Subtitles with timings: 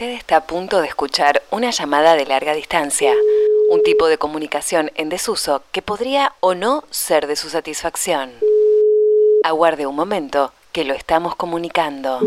[0.00, 3.12] Usted está a punto de escuchar una llamada de larga distancia,
[3.68, 8.30] un tipo de comunicación en desuso que podría o no ser de su satisfacción.
[9.42, 12.20] Aguarde un momento que lo estamos comunicando.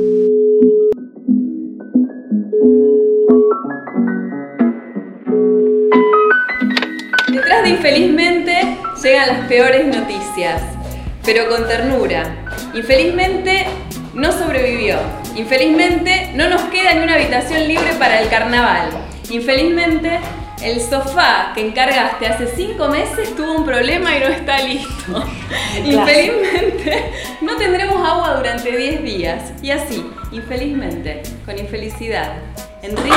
[7.30, 10.62] Detrás de infelizmente llegan las peores noticias,
[11.24, 12.36] pero con ternura.
[12.74, 13.66] Infelizmente
[14.14, 15.21] no sobrevivió.
[15.36, 18.90] Infelizmente no nos queda ni una habitación libre para el carnaval.
[19.30, 20.20] Infelizmente
[20.62, 25.26] el sofá que encargaste hace cinco meses tuvo un problema y no está listo.
[25.84, 29.54] Infelizmente no tendremos agua durante 10 días.
[29.64, 32.34] Y así, infelizmente, con infelicidad.
[32.84, 33.14] En Río,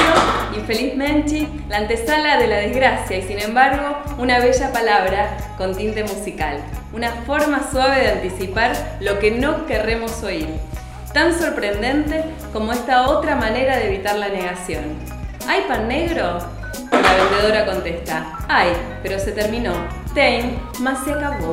[0.57, 6.59] infelizmente, la antesala de la desgracia y sin embargo, una bella palabra con tinte musical.
[6.93, 10.49] Una forma suave de anticipar lo que no querremos oír.
[11.15, 14.83] Tan sorprendente como esta otra manera de evitar la negación.
[15.47, 16.39] ¿Hay pan negro?
[16.91, 19.73] La vendedora contesta, ay, pero se terminó.
[20.13, 21.53] Ten, más se acabó.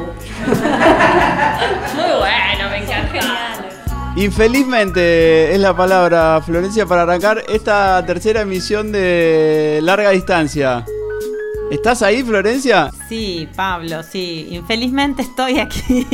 [1.96, 3.20] Muy bueno, me encanta.
[4.16, 10.84] Infelizmente es la palabra, Florencia, para arrancar esta tercera emisión de larga distancia.
[11.72, 12.92] ¿Estás ahí, Florencia?
[13.08, 14.46] Sí, Pablo, sí.
[14.52, 16.06] Infelizmente estoy aquí.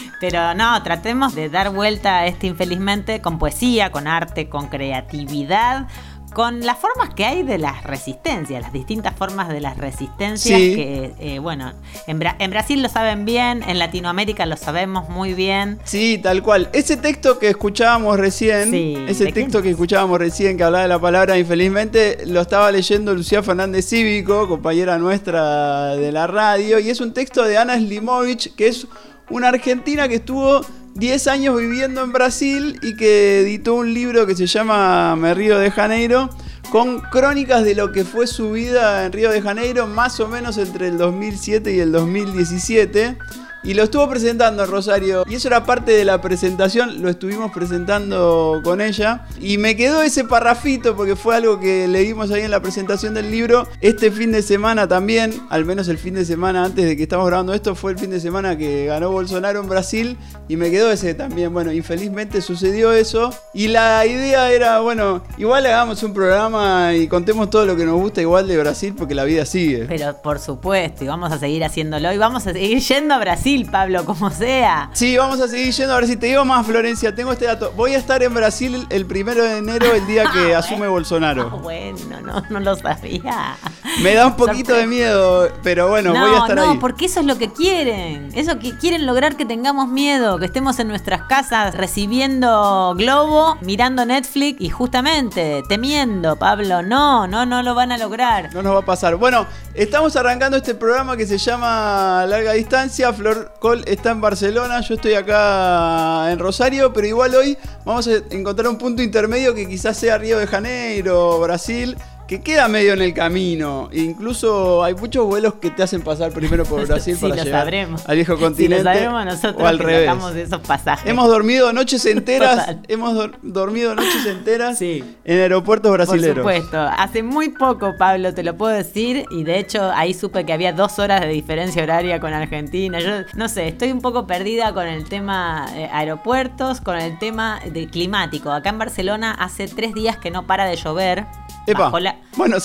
[0.20, 5.86] Pero no, tratemos de dar vuelta a este infelizmente con poesía, con arte, con creatividad
[6.32, 11.14] con las formas que hay de las resistencias, las distintas formas de las resistencias que,
[11.18, 11.72] eh, bueno,
[12.06, 15.78] en, Brasil lo saben bien, en Latinoamérica lo sabemos muy bien.
[15.84, 16.68] Sí, tal cual.
[16.72, 18.74] Ese texto que escuchábamos recién,
[19.08, 23.42] ese texto que escuchábamos recién que hablaba de la palabra infelizmente, lo estaba leyendo Lucía
[23.42, 28.68] Fernández Cívico, compañera nuestra de la radio, y es un texto de Ana Slimovich, que
[28.68, 28.86] es
[29.30, 30.60] una argentina que estuvo
[30.94, 35.58] 10 años viviendo en Brasil y que editó un libro que se llama Me Río
[35.58, 36.30] de Janeiro,
[36.70, 40.58] con crónicas de lo que fue su vida en Río de Janeiro, más o menos
[40.58, 43.18] entre el 2007 y el 2017.
[43.64, 45.24] Y lo estuvo presentando en Rosario.
[45.28, 47.00] Y eso era parte de la presentación.
[47.00, 49.26] Lo estuvimos presentando con ella.
[49.40, 53.30] Y me quedó ese parrafito porque fue algo que leímos ahí en la presentación del
[53.30, 53.68] libro.
[53.80, 57.24] Este fin de semana también, al menos el fin de semana antes de que estamos
[57.26, 60.16] grabando esto, fue el fin de semana que ganó Bolsonaro en Brasil.
[60.48, 61.52] Y me quedó ese también.
[61.52, 63.32] Bueno, infelizmente sucedió eso.
[63.54, 67.94] Y la idea era, bueno, igual hagamos un programa y contemos todo lo que nos
[67.94, 69.84] gusta igual de Brasil porque la vida sigue.
[69.86, 72.12] Pero por supuesto, y vamos a seguir haciéndolo.
[72.12, 74.90] Y vamos a seguir yendo a Brasil Pablo, como sea.
[74.92, 77.14] Sí, vamos a seguir yendo a ver si te digo más, Florencia.
[77.14, 77.72] Tengo este dato.
[77.76, 81.50] Voy a estar en Brasil el primero de enero, el día que asume Bolsonaro.
[81.52, 83.56] Ah, bueno, no, no lo sabía.
[84.02, 86.74] Me da un poquito de miedo, pero bueno, voy a estar ahí.
[86.74, 88.30] No, porque eso es lo que quieren.
[88.34, 94.04] Eso que quieren lograr que tengamos miedo, que estemos en nuestras casas recibiendo globo, mirando
[94.04, 96.82] Netflix y justamente temiendo, Pablo.
[96.82, 98.54] No, no, no lo van a lograr.
[98.54, 99.16] No nos va a pasar.
[99.16, 103.12] Bueno, estamos arrancando este programa que se llama Larga Distancia.
[103.12, 108.12] Flor Col está en Barcelona, yo estoy acá en Rosario, pero igual hoy vamos a
[108.30, 111.96] encontrar un punto intermedio que quizás sea Río de Janeiro, Brasil
[112.32, 113.90] que queda medio en el camino.
[113.92, 117.68] Incluso hay muchos vuelos que te hacen pasar primero por Brasil para llegar
[118.06, 118.82] al viejo continente.
[118.82, 120.34] lo sabremos nosotros o al revés.
[120.34, 121.10] de esos pasajes.
[121.10, 126.38] Hemos dormido noches enteras, hemos dormido noches enteras en aeropuertos brasileños.
[126.38, 130.46] Por supuesto, hace muy poco, Pablo, te lo puedo decir, y de hecho ahí supe
[130.46, 132.98] que había dos horas de diferencia horaria con Argentina.
[132.98, 137.60] Yo no sé, estoy un poco perdida con el tema eh, aeropuertos, con el tema
[137.70, 138.50] de climático.
[138.50, 141.26] Acá en Barcelona hace tres días que no para de llover.
[141.74, 142.56] Bajo la, bueno,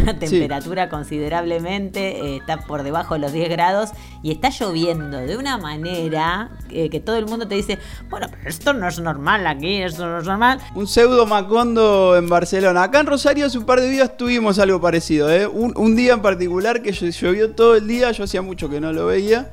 [0.00, 3.90] una temperatura considerablemente, eh, está por debajo de los 10 grados
[4.22, 7.78] y está lloviendo de una manera que, todo el mundo te dice,
[8.08, 10.60] bueno, pero esto no es normal aquí, esto no es normal.
[10.74, 12.84] Un pseudo Macondo en Barcelona.
[12.84, 15.46] Acá en Rosario hace un par de días tuvimos algo parecido, ¿eh?
[15.46, 19.06] un, día en particular que llovió todo el día, yo hacía mucho que no lo
[19.06, 19.50] veía.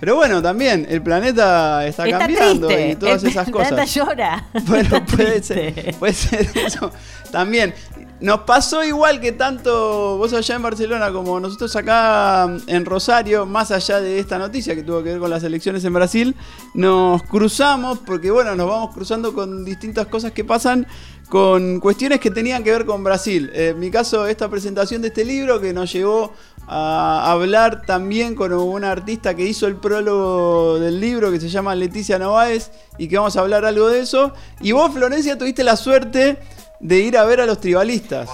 [0.00, 3.70] Pero bueno, también el planeta está, cambiando y todas esas cosas.
[3.70, 4.46] El planeta llora.
[4.66, 6.92] Bueno, puede ser, puede ser eso
[7.30, 7.74] también.
[8.20, 13.70] Nos pasó igual que tanto vos allá en Barcelona como nosotros acá en Rosario, más
[13.70, 16.36] allá de esta noticia que tuvo que ver con las elecciones en Brasil,
[16.74, 20.86] nos cruzamos, porque bueno, nos vamos cruzando con distintas cosas que pasan,
[21.28, 23.50] con cuestiones que tenían que ver con Brasil.
[23.52, 26.32] En mi caso, esta presentación de este libro que nos llevó
[26.66, 31.74] a hablar también con una artista que hizo el prólogo del libro que se llama
[31.74, 34.32] Leticia Novaes y que vamos a hablar algo de eso.
[34.60, 36.38] Y vos, Florencia, tuviste la suerte
[36.80, 38.28] de ir a ver a los tribalistas.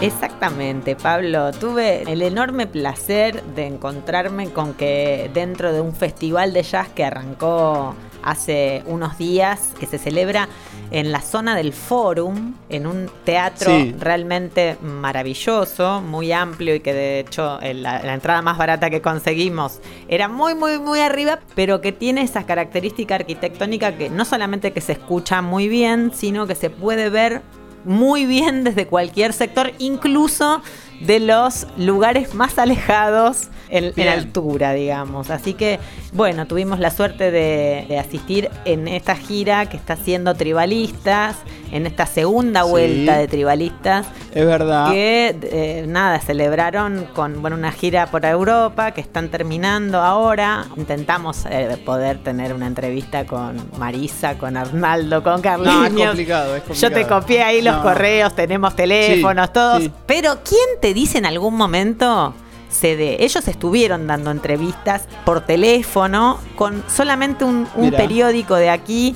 [0.00, 1.52] Exactamente, Pablo.
[1.52, 7.04] Tuve el enorme placer de encontrarme con que dentro de un festival de jazz que
[7.04, 10.48] arrancó hace unos días, que se celebra
[10.94, 17.18] en la zona del Forum, en un teatro realmente maravilloso, muy amplio y que de
[17.18, 21.90] hecho la, la, entrada más barata que conseguimos era muy, muy, muy arriba, pero que
[21.90, 26.70] tiene esa característica arquitectónica que no solamente que se escucha muy bien, sino que se
[26.70, 27.42] puede ver
[27.84, 30.62] muy bien desde cualquier sector, incluso
[31.00, 35.30] de los lugares más alejados en, altura, digamos.
[35.30, 35.80] Así que,
[36.14, 41.36] bueno, tuvimos la suerte de, asistir en esta gira que está haciendo Tribalistas,
[41.72, 44.06] en esta segunda vuelta de Tribalistas.
[44.32, 44.92] Es verdad.
[44.92, 50.66] Que, eh, nada, celebraron con, bueno, una gira por Europa que están terminando ahora.
[50.76, 55.66] Intentamos eh, poder tener una entrevista con Marisa, con Arnaldo, con Carlos.
[55.66, 59.90] No, es complicado, Yo te copié ahí los correos, tenemos teléfonos, todos.
[60.06, 62.34] Pero, ¿quién te dice en algún momento
[62.82, 67.66] ellos estuvieron dando entrevistas por teléfono con solamente un,
[67.96, 69.14] periódico de aquí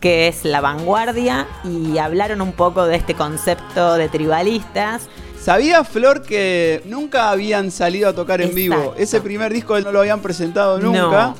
[0.00, 5.08] que es La Vanguardia y hablaron un poco de este concepto de tribalistas.
[5.38, 8.94] ¿Sabía Flor que nunca habían salido a tocar en vivo?
[8.96, 11.34] Ese primer disco no lo habían presentado nunca.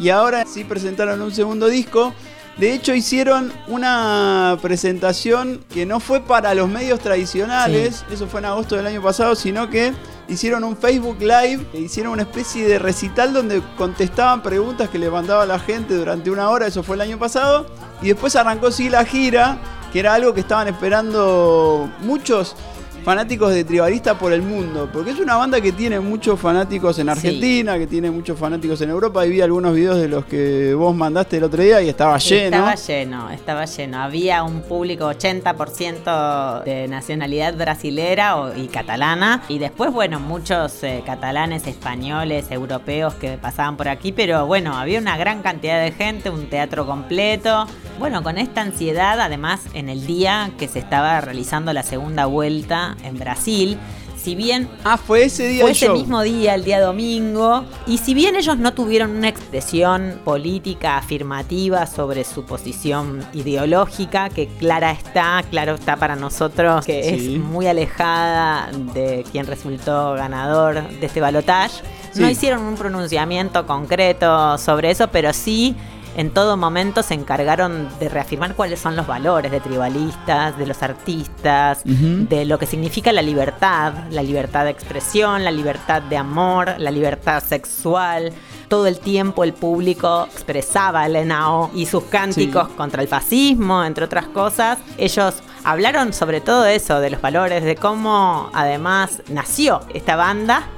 [0.00, 2.14] Y ahora sí presentaron un segundo disco.
[2.56, 8.46] De hecho, hicieron una presentación que no fue para los medios tradicionales, eso fue en
[8.46, 9.94] agosto del año pasado, sino que
[10.28, 15.10] hicieron un Facebook Live, e hicieron una especie de recital donde contestaban preguntas que le
[15.10, 17.66] mandaba la gente durante una hora, eso fue el año pasado,
[18.02, 19.58] y después arrancó sí la gira,
[19.92, 22.56] que era algo que estaban esperando muchos
[23.04, 27.08] fanáticos de Tribalista por el mundo, porque es una banda que tiene muchos fanáticos en
[27.08, 30.94] Argentina, que tiene muchos fanáticos en Europa, y vi algunos videos de los que vos
[30.94, 32.56] mandaste el otro día y estaba lleno.
[32.56, 33.98] Estaba lleno, estaba lleno.
[34.02, 41.66] Había un público 80% de nacionalidad brasilera y catalana, y después, bueno, muchos eh, catalanes,
[41.66, 46.48] españoles, europeos que pasaban por aquí, pero bueno, había una gran cantidad de gente, un
[46.48, 47.66] teatro completo.
[47.98, 52.96] Bueno, con esta ansiedad, además, en el día que se estaba realizando la segunda vuelta
[53.04, 53.78] en Brasil.
[54.22, 54.68] Si bien.
[54.84, 55.62] Ah, fue ese día.
[55.62, 57.64] Fue ese mismo día, el día domingo.
[57.86, 64.46] Y si bien ellos no tuvieron una expresión política afirmativa sobre su posición ideológica, que
[64.46, 71.06] clara está, claro está para nosotros, que es muy alejada de quien resultó ganador de
[71.06, 71.82] este balotaje,
[72.16, 75.74] no hicieron un pronunciamiento concreto sobre eso, pero sí
[76.16, 80.82] en todo momento se encargaron de reafirmar cuáles son los valores de tribalistas, de los
[80.82, 86.74] artistas, de lo que significa la libertad, la libertad de expresión, la libertad de amor,
[86.78, 88.32] la libertad sexual.
[88.68, 94.04] Todo el tiempo el público expresaba el ENAO y sus cánticos contra el fascismo, entre
[94.04, 94.78] otras cosas.
[94.96, 100.68] Ellos hablaron sobre todo eso, de los valores, de cómo además nació esta banda,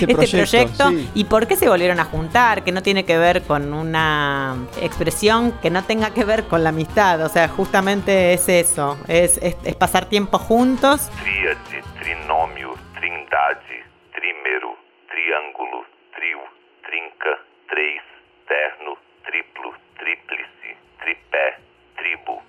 [0.00, 3.42] este, este proyecto, y por qué se volvieron a juntar, que no tiene que ver
[3.42, 8.48] con una expresión que no tenga que ver con la amistad, o sea, justamente es
[8.48, 11.10] eso, es, es, pasar tiempo juntos.
[11.22, 14.76] Tríade, trinomio, trindade, trímero,
[15.08, 15.84] triángulo,
[16.14, 16.38] trio,
[16.86, 18.02] trinca, tres,
[18.46, 21.56] terno, triplo, tríplice, tripé,
[21.96, 22.42] tribo.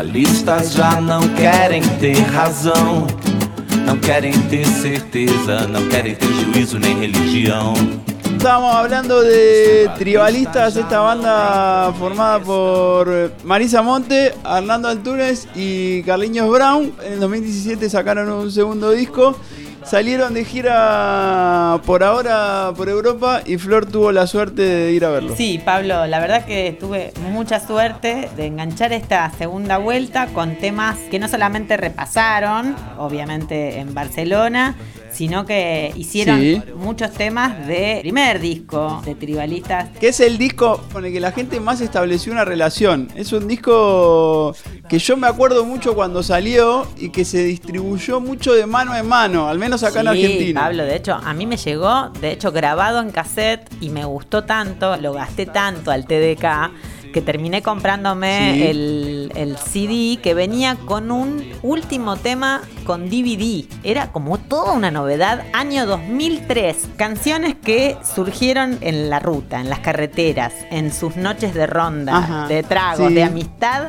[0.00, 3.06] Moralistas já não querem ter razão,
[3.84, 7.74] não querem ter certeza, não querem ter juízo nem religião.
[8.34, 13.08] Estábamos hablando de Tribalistas, esta banda formada por
[13.44, 16.94] Marisa Monte, Hernando Antunes y Carliños Brown.
[17.04, 19.36] En el 2017 sacaron un segundo disco
[19.84, 25.10] Salieron de gira por ahora por Europa y Flor tuvo la suerte de ir a
[25.10, 25.34] verlo.
[25.36, 30.98] Sí, Pablo, la verdad que tuve mucha suerte de enganchar esta segunda vuelta con temas
[31.10, 34.76] que no solamente repasaron, obviamente en Barcelona,
[35.12, 39.88] sino que hicieron muchos temas de primer disco de Tribalistas.
[39.98, 43.08] Que es el disco con el que la gente más estableció una relación.
[43.14, 44.54] Es un disco
[44.88, 49.06] que yo me acuerdo mucho cuando salió y que se distribuyó mucho de mano en
[49.06, 50.60] mano, al menos acá en Argentina.
[50.60, 54.44] Pablo, de hecho, a mí me llegó, de hecho, grabado en cassette y me gustó
[54.44, 56.70] tanto, lo gasté tanto al TDK
[57.12, 63.64] que terminé comprándome el, el, CD que venía con un último tema con DVD.
[63.82, 65.44] Era como toda una novedad.
[65.52, 66.90] Año 2003.
[66.96, 72.62] Canciones que surgieron en la ruta, en las carreteras, en sus noches de ronda, de
[72.62, 73.88] trago, de amistad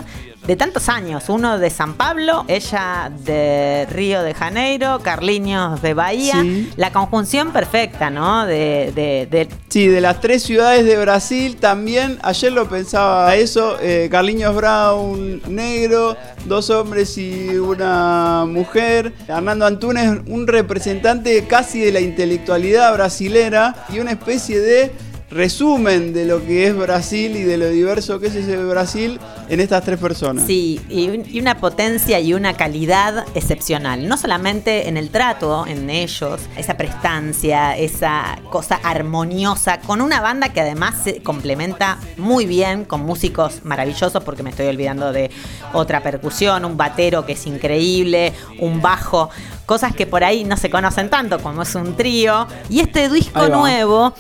[0.52, 1.30] de tantos años.
[1.30, 6.44] Uno de San Pablo, ella de Río de Janeiro, Carliños de Bahía.
[6.76, 8.46] La conjunción perfecta, ¿no?
[8.46, 12.20] De, de, Sí, de las tres ciudades de Brasil también.
[12.22, 13.78] Ayer lo pensaba eso.
[13.80, 19.14] Eh, Carliños Brown, negro, dos hombres y una mujer.
[19.30, 24.92] Hernando Antunes, un representante casi de la intelectualidad brasilera y una especie de
[25.32, 29.20] resumen de lo que es Brasil y de lo diverso que es ese Brasil
[29.50, 30.46] en estas tres personas.
[30.46, 34.08] Sí, y, una potencia y una calidad excepcional.
[34.08, 40.50] No solamente en el trato, en ellos, esa prestancia, esa cosa armoniosa, con una banda
[40.50, 45.32] que además se complementa muy bien con músicos maravillosos, porque me estoy olvidando de
[45.74, 49.30] otra percusión, un batero que es increíble, un bajo
[49.72, 52.46] cosas que por ahí no se conocen tanto como es un trío.
[52.70, 54.14] Y este disco nuevo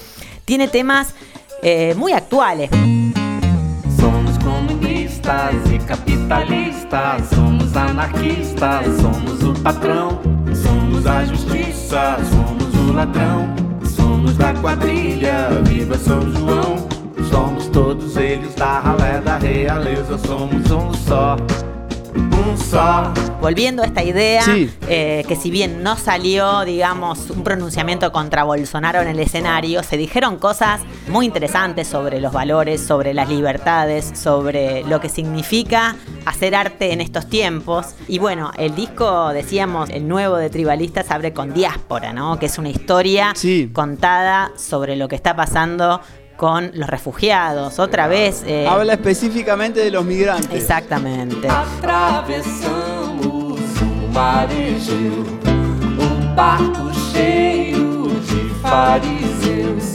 [0.51, 1.15] tiene temas
[1.62, 2.70] eh, muy actuales.
[3.98, 10.20] Somos comunistas e capitalistas, somos anarquistas, somos o patrão,
[10.53, 13.48] somos a justiça, somos o ladrão,
[13.96, 16.86] somos da quadrilha, viva São João,
[17.29, 21.38] somos todos eles da ralé da realeza, somos um só.
[23.41, 24.44] Volviendo a esta idea,
[24.88, 29.98] eh, que si bien no salió, digamos, un pronunciamiento contra Bolsonaro en el escenario, se
[29.98, 36.56] dijeron cosas muy interesantes sobre los valores, sobre las libertades, sobre lo que significa hacer
[36.56, 37.88] arte en estos tiempos.
[38.08, 42.38] Y bueno, el disco, decíamos, el nuevo de Tribalistas abre con Diáspora, ¿no?
[42.38, 43.34] Que es una historia
[43.74, 46.01] contada sobre lo que está pasando
[46.41, 47.77] con los refugiados.
[47.77, 48.41] Otra vez.
[48.48, 50.51] Eh, Habla específicamente de los migrantes.
[50.51, 51.48] Exactamente.
[54.12, 55.24] Mar Egeu,
[56.01, 59.90] um barco cheio de fariseus,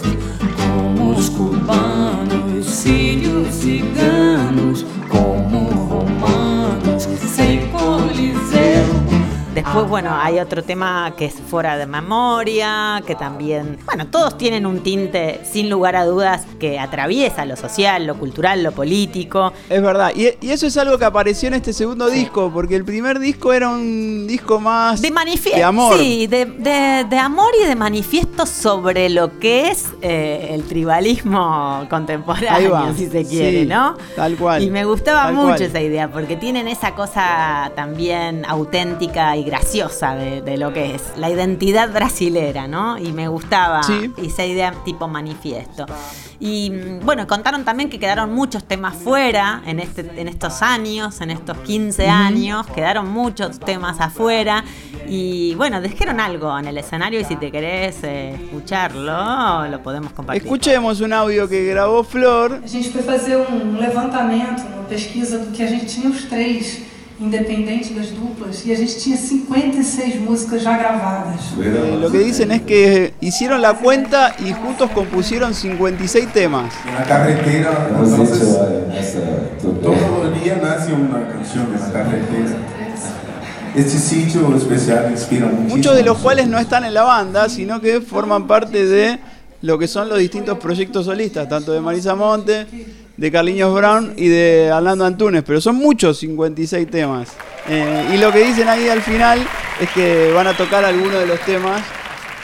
[9.76, 14.64] Después, bueno, hay otro tema que es fuera de memoria, que también, bueno, todos tienen
[14.64, 19.52] un tinte, sin lugar a dudas, que atraviesa lo social, lo cultural, lo político.
[19.68, 23.18] Es verdad, y, eso es algo que apareció en este segundo disco, porque el primer
[23.18, 25.10] disco era un disco más de,
[25.54, 25.98] de amor.
[25.98, 33.08] Sí, de, amor y de manifiesto sobre lo que es eh, el tribalismo contemporáneo, si
[33.08, 33.94] se quiere, ¿no?
[34.14, 34.62] Tal cual.
[34.62, 40.56] Y me gustaba mucho esa idea, porque tienen esa cosa también auténtica y graciosa de,
[40.58, 42.98] lo que es la identidad brasilera, ¿no?
[42.98, 43.80] Y me gustaba
[44.16, 45.86] esa idea tipo manifiesto.
[46.38, 51.20] Y mm, bueno, contaron también que quedaron muchos temas fuera en, este, en estos años,
[51.20, 54.64] en estos 15 años, quedaron muchos temas afuera.
[55.08, 60.12] Y bueno, dijeron algo en el escenario y si te querés eh, escucharlo, lo podemos
[60.12, 60.44] compartir.
[60.44, 62.60] Escuchemos un audio que grabó Flor.
[62.64, 66.95] A gente foi fazer um levantamento, uma pesquisa do que a gente tinha os três
[67.18, 71.40] independente das duplas, y a gente tinha 56 músicas ya grabadas.
[71.62, 76.74] Eh, lo que dicen es que hicieron la cuenta y juntos compusieron 56 temas.
[76.86, 77.88] En la carretera,
[79.82, 82.56] todo el día nace una canción en la carretera.
[83.74, 85.76] Este sitio especial inspira mucho.
[85.76, 89.18] Muchos de los cuales no están en la banda, sino que forman parte de
[89.62, 92.66] lo que son los distintos proyectos solistas, tanto de Marisa Monte,
[93.16, 97.32] de Carliños Brown y de Orlando Antunes, pero son muchos 56 temas.
[97.68, 99.40] Eh, y lo que dicen ahí al final
[99.80, 101.82] es que van a tocar algunos de los temas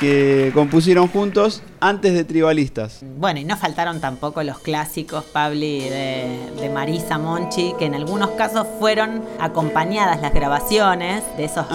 [0.02, 3.04] que compusieron juntos antes de Tribalistas.
[3.18, 8.66] Bueno, y no faltaron tampoco los clásicos, Pabli, de, Marisa Monchi, que en algunos casos
[8.80, 11.66] fueron acompañadas las grabaciones de esos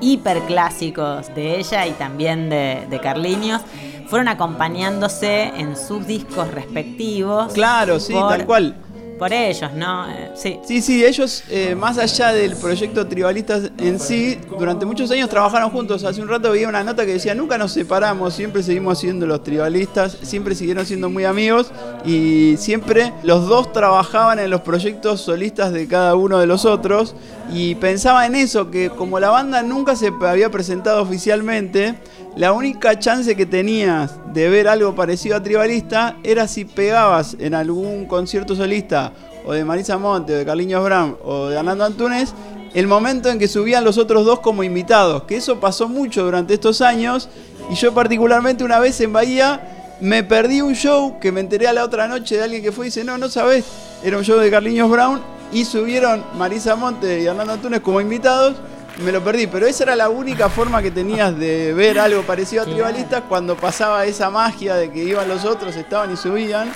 [0.00, 3.60] hiperclásicos de ella y también de, de Carliños
[4.08, 7.52] fueron acompañándose en sus discos respectivos.
[7.52, 8.76] Claro, sí, tal cual
[9.18, 10.08] por ellos, ¿no?
[10.08, 10.58] Eh, sí.
[10.66, 15.70] Sí, sí, ellos, eh, más allá del proyecto Tribalistas en sí, durante muchos años trabajaron
[15.70, 16.04] juntos.
[16.04, 19.42] Hace un rato veía una nota que decía, nunca nos separamos, siempre seguimos siendo los
[19.42, 21.70] tribalistas, siempre siguieron siendo muy amigos
[22.04, 27.14] y siempre los dos trabajaban en los proyectos solistas de cada uno de los otros
[27.52, 31.94] y pensaba en eso, que como la banda nunca se había presentado oficialmente,
[32.36, 37.54] la única chance que tenías de ver algo parecido a Tribalista era si pegabas en
[37.54, 39.12] algún concierto solista
[39.46, 42.34] o de Marisa Monte o de Carliños Brown o de Hernando Antunes
[42.74, 46.52] el momento en que subían los otros dos como invitados, que eso pasó mucho durante
[46.52, 47.30] estos años
[47.70, 51.72] y yo particularmente una vez en Bahía me perdí un show que me enteré a
[51.72, 53.64] la otra noche de alguien que fue y dice, no, no sabes,
[54.04, 55.22] era un show de Carliños Brown
[55.54, 58.56] y subieron Marisa Monte y Hernando Antunes como invitados
[59.02, 62.62] me lo perdí, pero esa era la única forma que tenías de ver algo parecido
[62.62, 66.72] a Tribalistas cuando pasaba esa magia de que iban los otros, estaban y subían.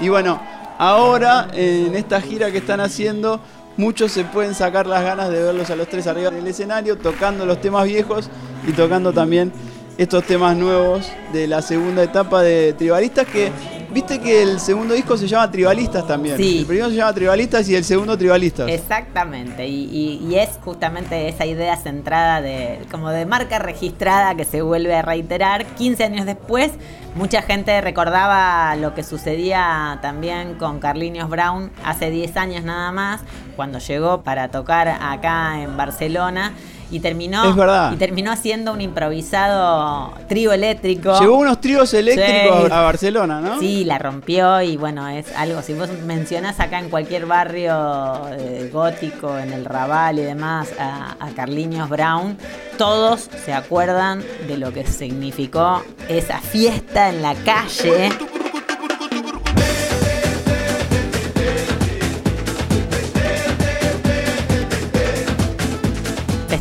[0.00, 0.40] Y bueno,
[0.78, 3.40] ahora en esta gira que están haciendo
[3.76, 7.44] muchos se pueden sacar las ganas de verlos a los tres arriba del escenario, tocando
[7.44, 8.30] los temas viejos
[8.66, 9.52] y tocando también
[9.98, 13.50] estos temas nuevos de la segunda etapa de Tribalistas que
[13.94, 16.36] Viste que el segundo disco se llama Tribalistas también.
[16.36, 16.58] Sí.
[16.58, 18.68] El primero se llama Tribalistas y el segundo Tribalistas.
[18.68, 19.68] Exactamente.
[19.68, 25.02] Y, es justamente esa idea centrada de como de marca registrada que se vuelve a
[25.02, 25.64] reiterar.
[25.64, 26.72] 15 años después,
[27.14, 33.20] mucha gente recordaba lo que sucedía también con Carlinios Brown hace 10 años nada más,
[33.54, 36.52] cuando llegó para tocar acá en Barcelona
[36.94, 37.52] y terminó
[37.92, 41.18] y terminó haciendo un improvisado trío eléctrico.
[41.18, 43.58] Llevó unos tríos eléctricos a Barcelona, ¿no?
[43.58, 48.70] Sí, la rompió y bueno, es algo, si vos mencionás acá en cualquier barrio eh,
[48.72, 52.38] gótico, en el Raval y demás, a, a Carliños Brown,
[52.78, 58.10] todos se acuerdan de lo que significó esa fiesta en la calle.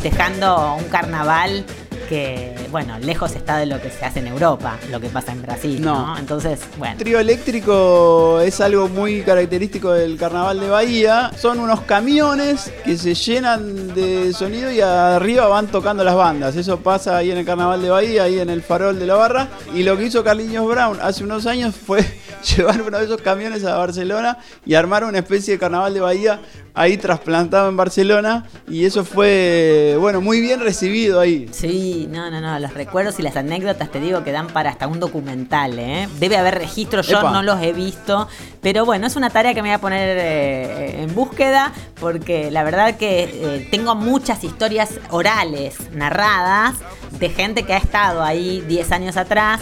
[0.03, 1.63] Festejando un carnaval
[2.10, 5.41] que, bueno, lejos está de lo que se hace en Europa, lo que pasa en
[5.41, 6.17] Brasil, ¿no?
[6.17, 6.98] Entonces, bueno.
[6.98, 11.31] Trío eléctrico es algo muy característico del carnaval de Bahía.
[11.39, 16.57] Son unos camiones que se llenan de sonido y arriba van tocando las bandas.
[16.57, 19.48] Eso pasa ahí en el carnaval de Bahía, ahí en el farol de la barra.
[19.74, 22.05] Y lo que hizo Carliños Brown hace unos años fue
[22.55, 26.39] llevar uno de esos camiones a Barcelona y armar una especie de carnaval de Bahía
[26.73, 31.47] ahí trasplantado en Barcelona y eso fue, bueno, muy bien recibido ahí.
[31.51, 34.87] Sí, no, no, no, los recuerdos y las anécdotas te digo que dan para hasta
[34.87, 36.07] un documental, ¿eh?
[36.19, 38.27] Debe haber registros, yo no los he visto,
[38.61, 42.63] pero bueno, es una tarea que me voy a poner eh, en búsqueda porque la
[42.63, 46.75] verdad que eh, tengo muchas historias orales, narradas,
[47.11, 49.61] de gente que ha estado ahí 10 años atrás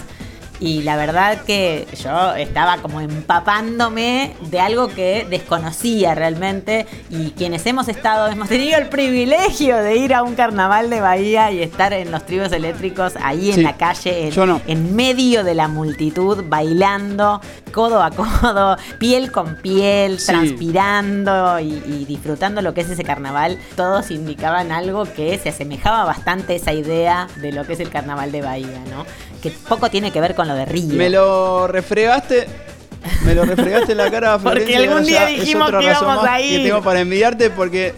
[0.62, 7.66] y la verdad que yo estaba como empapándome de algo que desconocía realmente y quienes
[7.66, 11.94] hemos estado, hemos tenido el privilegio de ir a un carnaval de Bahía y estar
[11.94, 14.30] en los tribus eléctricos ahí en la calle,
[14.68, 17.42] en, medio de la multitud, bailando
[17.72, 23.58] codo a codo, piel con piel, transpirando y, y, disfrutando lo que es ese carnaval,
[23.76, 27.90] todos indicaban algo que se asemejaba bastante a esa idea de lo que es el
[27.90, 29.06] carnaval de Bahía, ¿no?
[29.42, 30.96] Que poco tiene que ver con lo de Río.
[30.96, 32.48] Me lo refregaste.
[33.26, 36.58] Me lo refregaste en la cara, Porque algún día dijimos que íbamos ahí.
[36.58, 37.94] Que tengo para envidiarte porque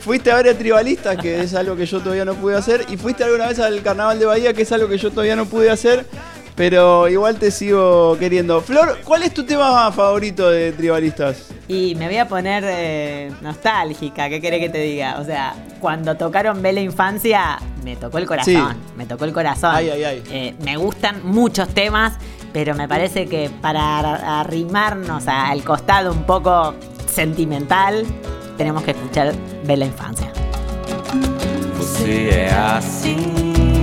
[0.00, 2.96] fuiste a ver el Tribalista, que es algo que yo todavía no pude hacer, y
[2.96, 5.70] fuiste alguna vez al Carnaval de Bahía, que es algo que yo todavía no pude
[5.70, 6.06] hacer,
[6.54, 8.60] pero igual te sigo queriendo.
[8.60, 11.48] Flor, ¿cuál es tu tema favorito de Tribalistas?
[11.68, 15.18] Y me voy a poner eh, nostálgica, ¿qué querés que te diga?
[15.20, 18.76] O sea, cuando tocaron Vela Infancia, me tocó el corazón.
[18.96, 19.70] Me tocó el corazón.
[19.74, 20.22] Ay, ay, ay.
[20.30, 22.14] Eh, me gustan muchos temas,
[22.52, 26.74] pero me parece que para arrimarnos al costado un poco
[27.06, 28.04] sentimental,
[28.56, 29.32] tenemos que escuchar
[29.64, 30.32] Vela Infancia.
[31.76, 33.16] Você é assim,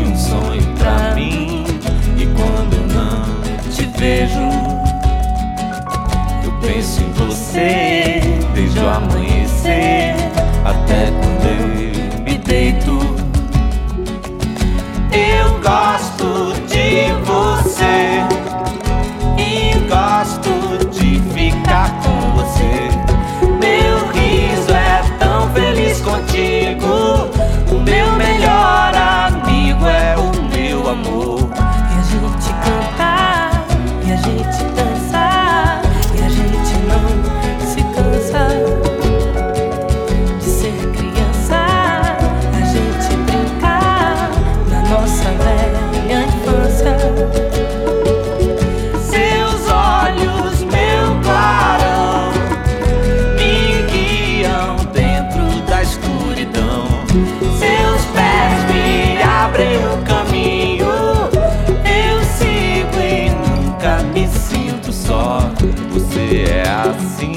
[0.05, 1.65] um sonho pra mim.
[2.17, 4.39] E quando não te vejo,
[6.43, 8.21] eu penso em você
[8.53, 10.15] desde o amanhecer
[10.63, 13.24] até quando eu me deito.
[15.15, 18.19] Eu gosto de você
[19.37, 22.89] e gosto de ficar com você.
[23.61, 27.29] Meu riso é tão feliz contigo.
[27.71, 31.24] O meu melhor amigo é o meu amor.
[66.41, 67.34] É assim,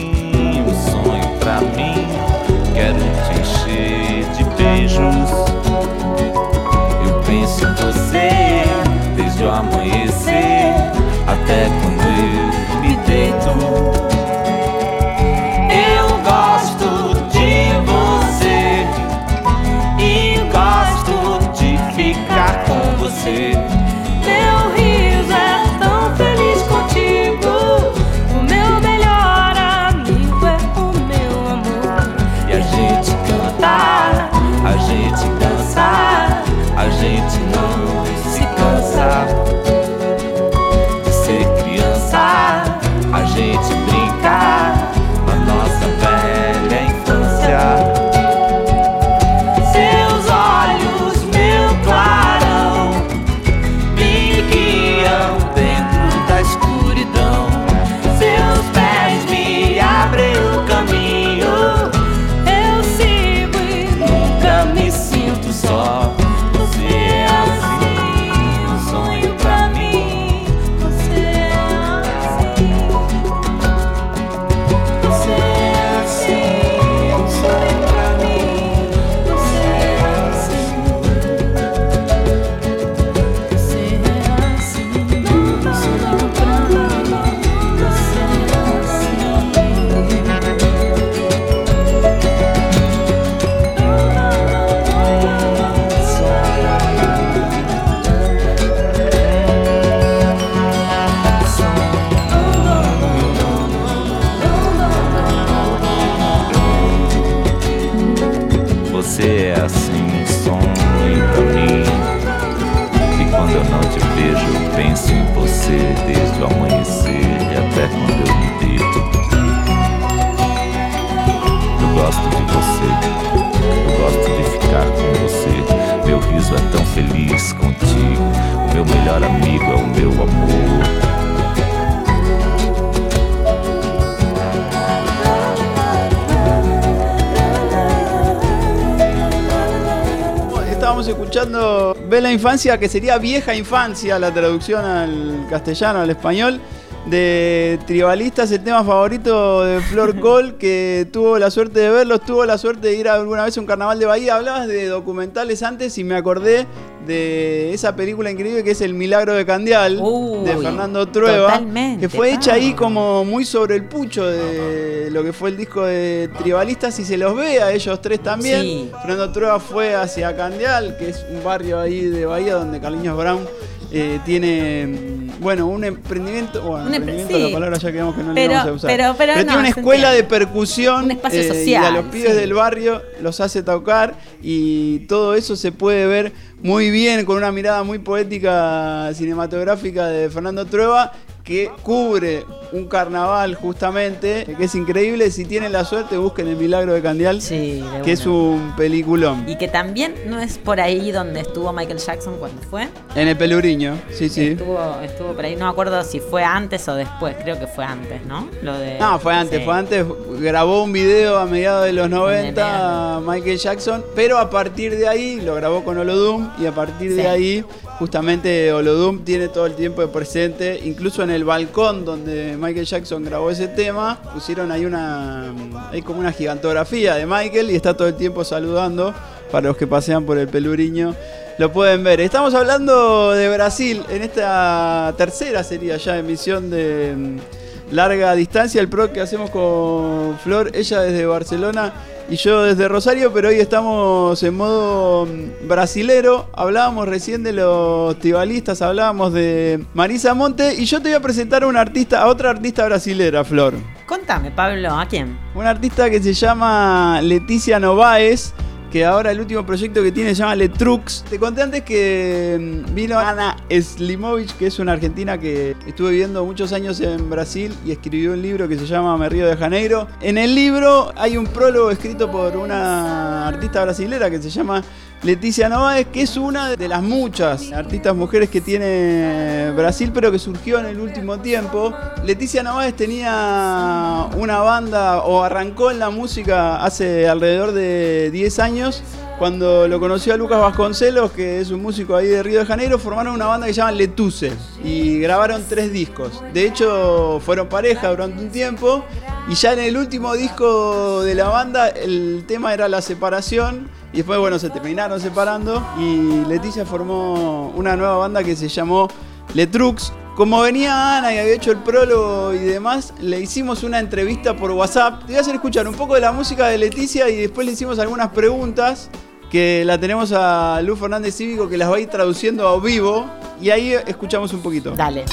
[142.38, 146.61] Infancia, que sería Vieja Infancia, la traducción al castellano, al español,
[147.07, 152.45] de Tribalistas, el tema favorito de Flor Cole, que tuvo la suerte de verlos, tuvo
[152.45, 154.37] la suerte de ir alguna vez a un carnaval de Bahía.
[154.37, 156.67] Hablabas de documentales antes y me acordé
[157.07, 161.63] de esa película increíble que es El Milagro de Candial, de Fernando Trueba,
[161.99, 165.85] que fue hecha ahí como muy sobre el pucho de lo que fue el disco
[165.85, 168.91] de Tribalistas y se los ve a ellos tres también.
[169.01, 173.47] Fernando Trueba fue hacia Candial, que es un barrio ahí de Bahía donde Carliños Brown
[173.90, 178.33] eh, tiene, mm, bueno, un emprendimiento, bueno, un emprendimiento, la palabra ya quedamos que no
[178.35, 178.90] le vamos a usar.
[178.90, 182.37] Pero, pero, tiene una escuela de percusión un espacio eh, social, y a los pibes
[182.37, 187.51] del barrio los hace tocar y todo eso se puede ver muy bien con una
[187.51, 191.12] mirada muy poética cinematográfica de Fernando Trueba
[191.49, 195.31] que cubre un carnaval justamente, que es increíble.
[195.31, 199.49] Si tienen la suerte, busquen El Milagro de Candial, que es un peliculón.
[199.49, 202.89] Y que también no es por ahí donde estuvo Michael Jackson cuando fue.
[203.15, 204.49] En el Peluriño, sí, sí.
[204.49, 207.87] Estuvo, estuvo por ahí, no me acuerdo si fue antes o después, creo que fue
[207.87, 208.51] antes, ¿no?
[208.63, 210.05] Lo de, no, fue antes, fue antes.
[210.41, 215.41] Grabó un video a mediados de los 90 Michael Jackson, pero a partir de ahí
[215.41, 217.65] lo grabó con Olodum y a partir de ahí
[217.99, 223.25] justamente Olodum tiene todo el tiempo de presente, incluso en el balcón donde Michael Jackson
[223.25, 225.53] grabó ese tema, pusieron ahí una
[225.91, 229.13] hay como una gigantografía de Michael y está todo el tiempo saludando
[229.51, 231.15] para los que pasean por el peluriño.
[231.59, 232.21] Lo pueden ver.
[232.21, 238.89] Estamos hablando de Brasil en esta tercera sería ya emisión de mm, larga distancia, el
[238.89, 241.93] pro que hacemos con Flor, ella desde Barcelona
[242.31, 246.51] y yo desde Rosario, pero hoy estamos en modo mm, brasilero.
[246.53, 251.62] Hablábamos recién de los tibalistas, hablábamos de Marisa Monte y yo te voy a presentar
[251.62, 253.75] a una artista, a otra artista brasilera, Flor.
[254.07, 255.38] Contame, Pablo, ¿a quién?
[255.55, 258.53] Una artista que se llama Leticia Novaes
[258.90, 261.24] que ahora el último proyecto que tiene se llama Letrux.
[261.29, 266.44] Te conté antes que mm, vino Ana Slimovic, que es una argentina que estuvo viviendo
[266.44, 270.09] muchos años en Brasil y escribió un libro que se llama Me Río de Janeiro.
[270.20, 274.83] En el libro hay un prólogo escrito por una artista brasilera que se llama
[275.25, 280.39] Leticia Novaes, que es una de las muchas artistas mujeres que tiene Brasil, pero que
[280.39, 281.93] surgió en el último tiempo.
[282.25, 289.03] Leticia Novaes tenía una banda o arrancó en la música hace alrededor de 10 años.
[289.41, 292.99] Cuando lo conoció a Lucas Vasconcelos, que es un músico ahí de Río de Janeiro,
[292.99, 294.53] formaron una banda que se llama Letuse
[294.85, 296.43] y grabaron tres discos.
[296.55, 299.05] De hecho, fueron pareja durante un tiempo
[299.49, 304.18] y ya en el último disco de la banda el tema era la separación y
[304.18, 309.09] después, bueno, se terminaron separando y Leticia formó una nueva banda que se llamó
[309.55, 310.12] Letrux.
[310.35, 314.71] Como venía Ana y había hecho el prólogo y demás, le hicimos una entrevista por
[314.71, 315.21] WhatsApp.
[315.21, 317.73] Te voy a hacer escuchar un poco de la música de Leticia y después le
[317.73, 319.11] hicimos algunas preguntas
[319.51, 323.27] que la tenemos a Luz Fernández Cívico que las va a ir traduciendo a vivo
[323.61, 324.92] y ahí escuchamos un poquito.
[324.92, 325.25] Dale.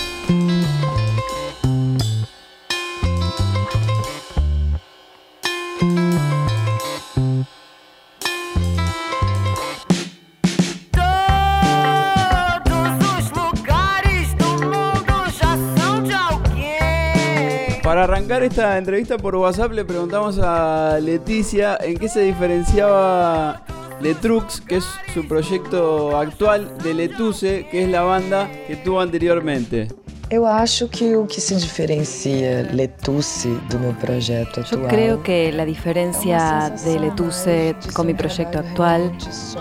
[18.16, 23.62] Arrancar esta entrevista por WhatsApp le preguntamos a Leticia en qué se diferenciaba
[24.00, 29.90] Letrux, que es su proyecto actual, de Letuse, que es la banda que tuvo anteriormente.
[30.32, 34.82] Eu acho que o que se diferencia Letusse do meu projeto atual.
[34.82, 39.12] Yo creo que la diferencia de Letusse con mi proyecto actual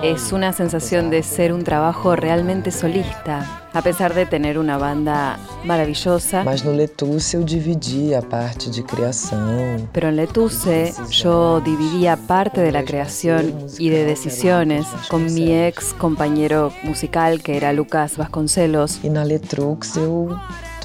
[0.03, 5.38] es una sensación de ser un trabajo realmente solista, a pesar de tener una banda
[5.64, 6.44] maravillosa.
[6.44, 9.87] Mas no Letusse eu dividi a parte de criação.
[9.92, 15.92] Pero en Letusse yo dividía parte de la creación y de decisiones con mi ex
[15.92, 19.00] compañero musical que era Lucas Vasconcelos.
[19.05, 20.35] E na Letrux eu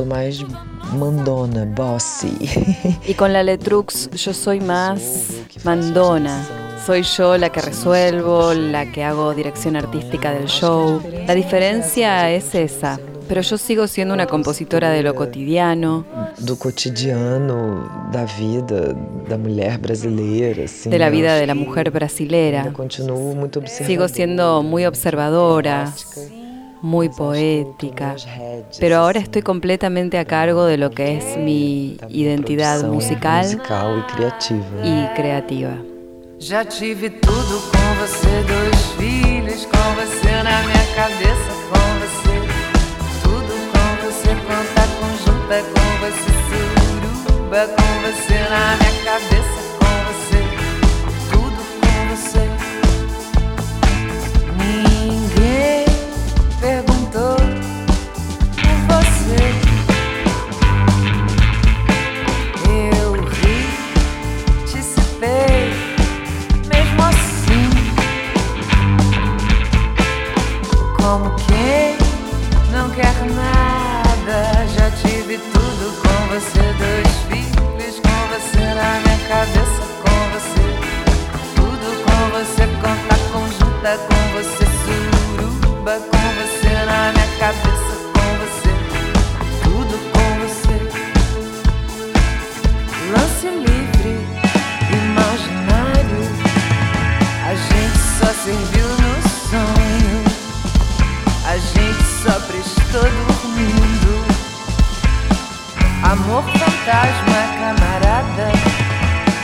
[0.05, 0.43] mais
[0.97, 2.38] mandona, bossy.
[3.07, 5.01] Y con la Letrux yo soy más
[5.63, 6.45] mandona.
[6.85, 11.01] Soy yo la que resuelvo, la que hago dirección artística del show.
[11.27, 12.99] La diferencia es esa.
[13.27, 16.03] Pero yo sigo siendo una compositora de lo cotidiano.
[16.39, 18.95] Do cotidiano, da vida
[19.29, 20.65] da mulher brasileira.
[20.85, 22.73] De la vida de la mujer brasilera.
[23.85, 25.93] Sigo siendo muy observadora.
[26.81, 28.15] Muy poética,
[28.79, 33.63] pero ahora estoy completamente a cargo de lo que es mi identidad musical
[34.83, 35.77] y creativa.
[36.39, 42.35] Já tive tudo com você, dois filhos com você na minha cabeça, com você.
[43.21, 49.48] Tudo com você, conta conjunta com você, suruba com você na minha cabeça,
[85.97, 88.73] com você na minha cabeça, com você.
[89.63, 90.78] Tudo com você.
[93.12, 94.13] Lance livre,
[94.93, 96.21] imaginário.
[97.43, 99.13] A gente só serviu no
[99.49, 100.19] sonho.
[101.47, 104.13] A gente só prestou dormindo.
[106.04, 108.52] Amor fantasma, camarada.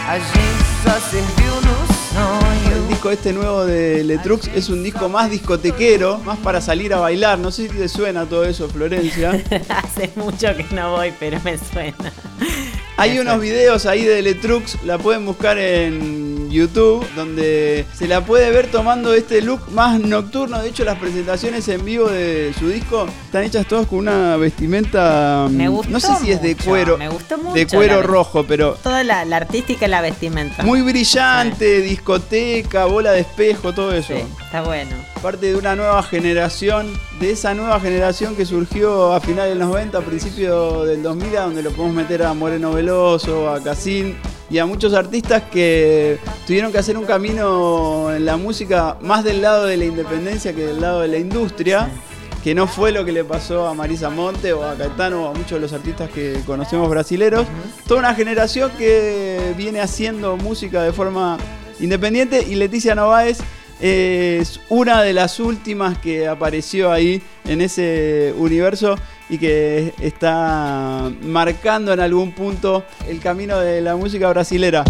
[0.07, 1.44] A gente só serviu
[3.05, 7.37] disco este nuevo de Letrux es un disco más discotequero, más para salir a bailar.
[7.37, 9.31] No sé si te suena todo eso, Florencia.
[9.69, 12.11] Hace mucho que no voy, pero me suena.
[12.97, 16.24] Hay unos videos ahí de Letrux, la pueden buscar en
[16.55, 20.61] YouTube, donde se la puede ver tomando este look más nocturno.
[20.61, 25.47] De hecho, las presentaciones en vivo de su disco están hechas todas con una vestimenta.
[25.51, 26.97] Me mm, gustó no sé si es de mucho, cuero.
[26.97, 30.63] me gustó mucho De cuero rojo, pero Toda la, la artística y la vestimenta.
[30.63, 34.13] muy brillante, discoteca, bola de espejo, todo eso.
[34.13, 34.95] Sí, está bueno.
[35.21, 36.87] Parte de una nueva generación,
[37.19, 41.41] de esa nueva generación que surgió a finales del 90, a principios del 2000, a
[41.43, 44.15] donde lo podemos meter a Moreno Veloso, a Casín
[44.55, 49.41] y a muchos artistas que tuvieron que hacer un camino en la música más del
[49.41, 51.89] lado de la independencia que del lado de la industria.
[52.41, 55.33] Que no fue lo que le pasó a Marisa Monte o a Caetano o a
[55.33, 57.45] muchos de los artistas que conocemos brasileros.
[57.85, 61.37] Toda una generación que viene haciendo música de forma
[61.81, 63.39] independiente y Leticia Nováez
[63.81, 68.95] es una de las últimas que apareció ahí en ese universo
[69.29, 74.83] y que está marcando en algún punto el camino de la música brasilera.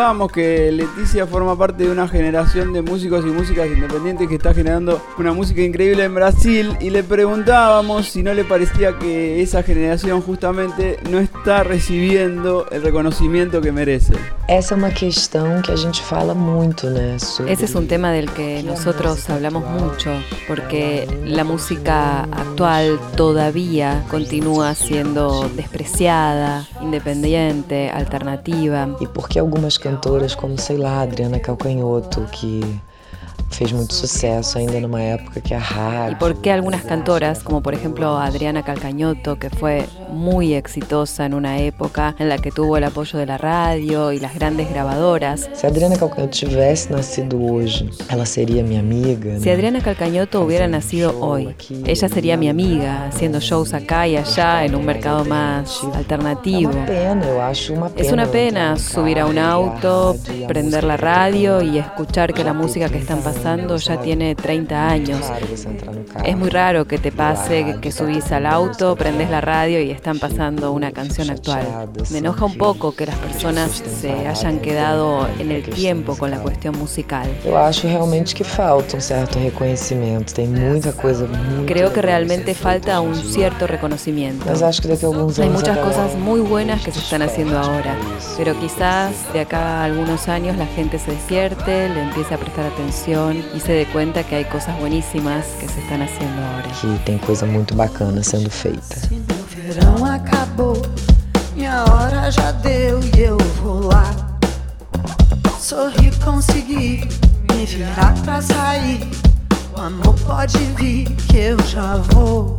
[0.00, 4.54] Contábamos que Leticia forma parte de una generación de músicos y músicas independientes que está
[4.54, 9.62] generando una música increíble en Brasil y le preguntábamos si no le parecía que esa
[9.62, 14.14] generación justamente no está recibiendo el reconocimiento que merece.
[14.48, 17.16] Essa é uma questão que a gente fala muito, né?
[17.46, 20.10] Ese es un tema del que nosotros hablamos mucho,
[20.48, 28.88] porque la música actual todavía continúa siendo despreciada, independiente, alternativa.
[29.00, 32.80] E por que algumas cantoras, como sei lá, Adriana Calcanhoto, que
[33.50, 36.18] fez muito sucesso ainda numa época que a ¿Y rádio.
[36.18, 41.58] por qué algunas cantoras, como por ejemplo Adriana Calcañoto, que fue muy exitosa en una
[41.58, 45.48] época en la que tuvo el apoyo de la radio y las grandes grabadoras?
[45.52, 49.32] Se a Adriana Calcanhoto tivesse nascido hoje, ela seria minha amiga.
[49.34, 49.40] Né?
[49.52, 51.54] Adriana Calcañoto hubiera nacido hoy,
[51.86, 55.24] ella sería mi amiga, haciendo shows acá y allá en un mercado
[55.94, 56.72] É alternativo.
[56.72, 58.12] uma pena, eu acho uma pena.
[58.12, 62.44] Una ela pena subir a carro, auto, ligar a rádio, a prender que escuchar que
[62.44, 65.20] la música que están pasando ya tiene 30 años.
[66.24, 70.18] Es muy raro que te pase que, subís al auto, prendes la radio y están
[70.18, 71.66] pasando una canción actual.
[72.10, 76.40] Me enoja un poco que las personas se hayan quedado en el tiempo con la
[76.40, 77.28] cuestión musical.
[81.30, 81.66] Um.
[81.66, 84.44] Creo que realmente falta un em cierto reconocimiento.
[84.50, 87.96] Hay muchas cosas muy buenas que se están haciendo ahora,
[88.36, 92.66] pero quizás de acá a algunos años la gente se despierte, le empiece a prestar
[92.66, 96.68] atención y se dé cuenta que hay cosas buenísimas que se están haciendo ahora.
[96.80, 98.96] Que tem coisa muito bacana sendo feita.
[99.10, 100.80] Meu verão acabou,
[101.54, 104.04] minha hora já deu e eu vou lá.
[105.58, 107.08] Sorri, consegui
[107.52, 109.00] me virar pra sair.
[109.76, 112.58] O amor pode vir que eu já vou.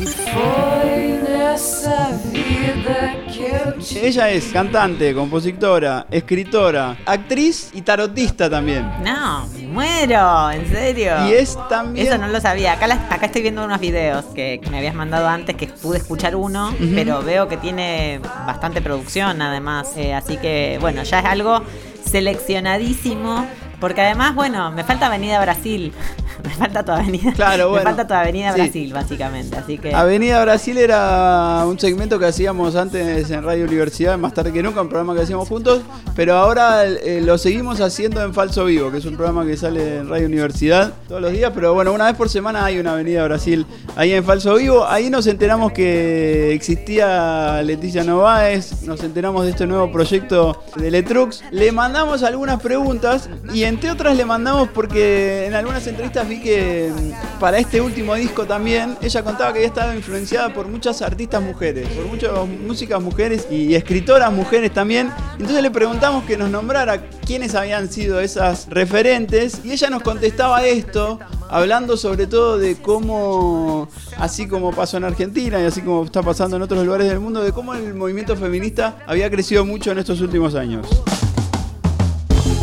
[0.00, 1.19] E foi
[1.50, 8.88] nessa vida que eu te Ella es cantante, compositora, escritora, actriz y tarotista también.
[9.02, 11.12] No, muero, en serio.
[11.28, 12.06] Y es también.
[12.06, 12.74] Eso no lo sabía.
[12.74, 16.74] Acá, acá estoy viendo unos videos que, me habías mandado antes, que pude escuchar uno,
[16.94, 19.92] pero veo que tiene bastante producción además.
[19.96, 21.62] Eh, así que, bueno, ya es algo
[22.04, 23.46] seleccionadísimo.
[23.80, 25.92] Porque además, bueno, me falta Avenida Brasil.
[26.44, 27.32] me falta toda Avenida.
[27.32, 29.56] Claro, Me falta toda Avenida Brasil, básicamente.
[29.56, 29.94] Así que.
[29.94, 34.82] Avenida Brasil era un segmento que hacíamos antes en Radio Universidad, más tarde que nunca,
[34.82, 35.82] un programa que hacíamos juntos.
[36.14, 39.98] Pero ahora eh, lo seguimos haciendo en Falso Vivo, que es un programa que sale
[39.98, 41.52] en Radio Universidad todos los días.
[41.54, 43.66] Pero bueno, una vez por semana hay una Avenida Brasil
[43.96, 44.86] ahí en Falso Vivo.
[44.86, 51.42] Ahí nos enteramos que existía Leticia Nováez, nos enteramos de este nuevo proyecto de Letrux.
[51.50, 56.92] Le mandamos algunas preguntas y entre otras le mandamos porque en algunas entrevistas vi que
[56.92, 61.40] mm, para este último disco también, ella contaba que había estado influenciada por muchas artistas
[61.40, 62.32] mujeres, por muchas
[62.66, 65.12] músicas mujeres y escritoras mujeres también.
[65.34, 70.64] Entonces le preguntamos que nos nombrara quiénes habían sido esas referentes y ella nos contestaba
[70.64, 76.22] esto, hablando sobre todo de cómo, así como pasó en Argentina y así como está
[76.22, 79.98] pasando en otros lugares del mundo, de cómo el movimiento feminista había crecido mucho en
[79.98, 80.88] estos últimos años.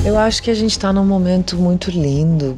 [0.08, 2.58] Eu acho que a gente está num momento muito lindo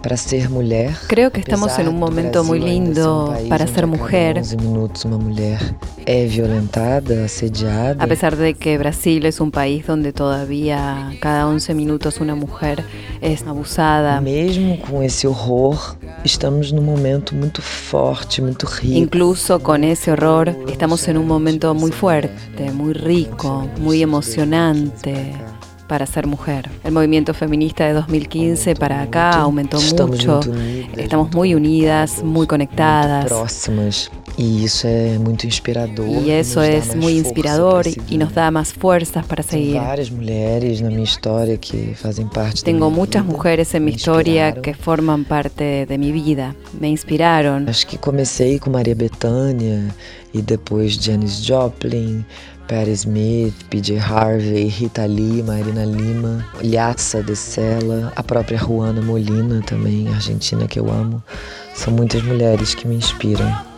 [0.00, 0.96] para ser mulher.
[1.08, 4.40] Creo que estamos en un momento muy lindo para ser mujer.
[4.60, 5.58] minutos una mujer
[6.06, 7.96] es violentada, asediada.
[7.98, 12.84] A pesar de que Brasil es un país donde todavía cada 11 minutos una mujer
[13.20, 14.20] es abusada.
[14.20, 15.76] Mesmo con ese horror,
[16.22, 18.94] estamos en un momento muy fuerte, muy rico.
[18.94, 25.32] Incluso con ese horror, estamos en un momento muy fuerte, muy rico, muy emocionante
[25.86, 26.70] para ser mujer.
[26.82, 30.40] El movimiento feminista de 2015 para acá aumentó mucho.
[30.96, 33.30] Estamos muy unidas, muy conectadas.
[34.36, 36.08] Y eso es muy inspirador.
[36.08, 39.80] Y eso es muy inspirador y nos da más fuerzas para seguir.
[42.64, 46.54] Tengo muchas mujeres en mi historia que forman parte de mi vida.
[46.80, 47.68] Me inspiraron.
[47.68, 49.94] Acho que comencé con María Bethânia
[50.32, 52.26] y después Janis Joplin.
[52.66, 59.62] Perry Smith, PJ Harvey, Rita Lee, Marina Lima, Lhasa de Sela, a própria Juana Molina
[59.62, 61.22] também, argentina que eu amo.
[61.74, 63.73] São muitas mulheres que me inspiram.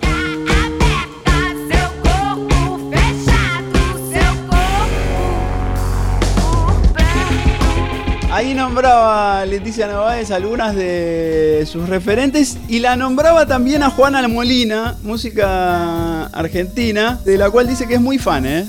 [8.36, 14.94] Ahí nombraba Leticia Nováez algunas de sus referentes y la nombraba también a Juana Molina,
[15.02, 18.66] música argentina, de la cual dice que es muy fan, ¿eh?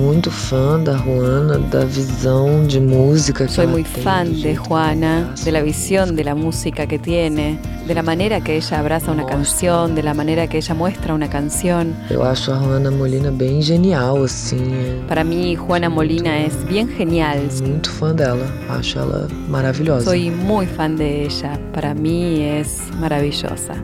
[0.00, 5.52] Muito fã da Juana, da visão de música que Soy muy fan de Juana, de
[5.52, 9.94] la visión de la música que tiene, de la manera que ella abraza una canción,
[9.94, 11.94] de la manera que ella muestra una canción.
[12.08, 15.04] Eu acho a Juana Molina bem genial, assim.
[15.06, 17.38] Para mí, Juana Molina es bien genial.
[17.60, 20.06] Muito fã dela, acho ela maravilhosa.
[20.06, 23.74] Soy muy fan de ella, para mí es maravillosa.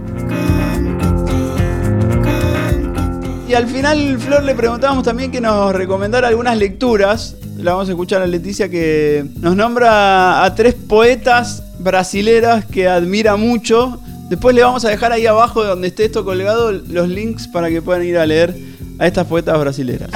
[3.49, 7.37] Y al final, Flor, le preguntábamos también que nos recomendara algunas lecturas.
[7.59, 13.37] La vamos a escuchar a Leticia que nos nombra a tres poetas brasileras que admira
[13.37, 14.01] mucho.
[14.29, 17.81] Después le vamos a dejar ahí abajo donde esté esto colgado los links para que
[17.81, 18.53] puedan ir a leer
[18.99, 20.11] a estas poetas brasileras.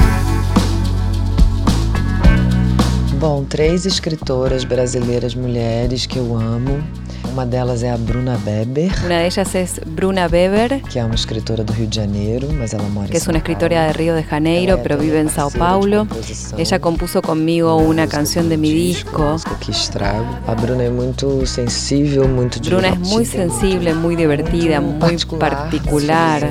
[3.21, 6.79] Bom, três escritoras brasileiras mulheres que eu amo.
[7.33, 8.90] Uma delas é a Bruna Weber.
[9.04, 12.74] Una de ellas es Bruna Weber, que é uma escritora do Rio de Janeiro, mas
[12.74, 16.08] ela mora que es una escritora de Río de Janeiro, pero vive en Sao Paulo.
[16.58, 19.37] Ella compuso conmigo una canción de mi disco.
[19.60, 20.26] Que estrago.
[20.48, 26.50] A Bruna é muito sensível, muito Bruna es muy sensible, muy divertida, muy particular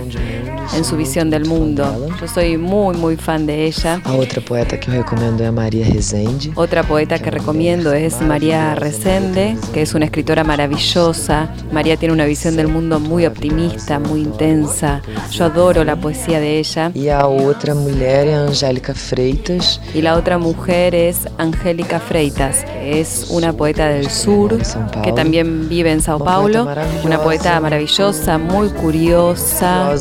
[0.76, 1.86] en su visión del mundo.
[2.20, 4.02] Yo soy muy, muy fan de ella.
[4.06, 6.52] Otra poeta que eu recomendo é a Maria Rezende.
[6.56, 11.50] Otra poeta que recomiendo es María Rezende, que es una escritora maravillosa.
[11.72, 15.02] María tiene una visión del mundo muy optimista, muy intensa.
[15.32, 16.92] Yo adoro la poesía de ella.
[16.94, 19.82] Y a otra mujer es Angélica Freitas.
[19.94, 22.66] Y la otra mujer es Angélica Freitas.
[22.82, 24.58] Es una poeta del sur
[25.04, 26.68] que también vive en Sao Paulo.
[27.04, 29.92] Una poeta maravillosa, muy curiosa,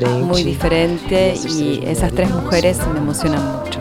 [0.00, 3.78] muy diferente y esas tres mujeres me emocionan mucho.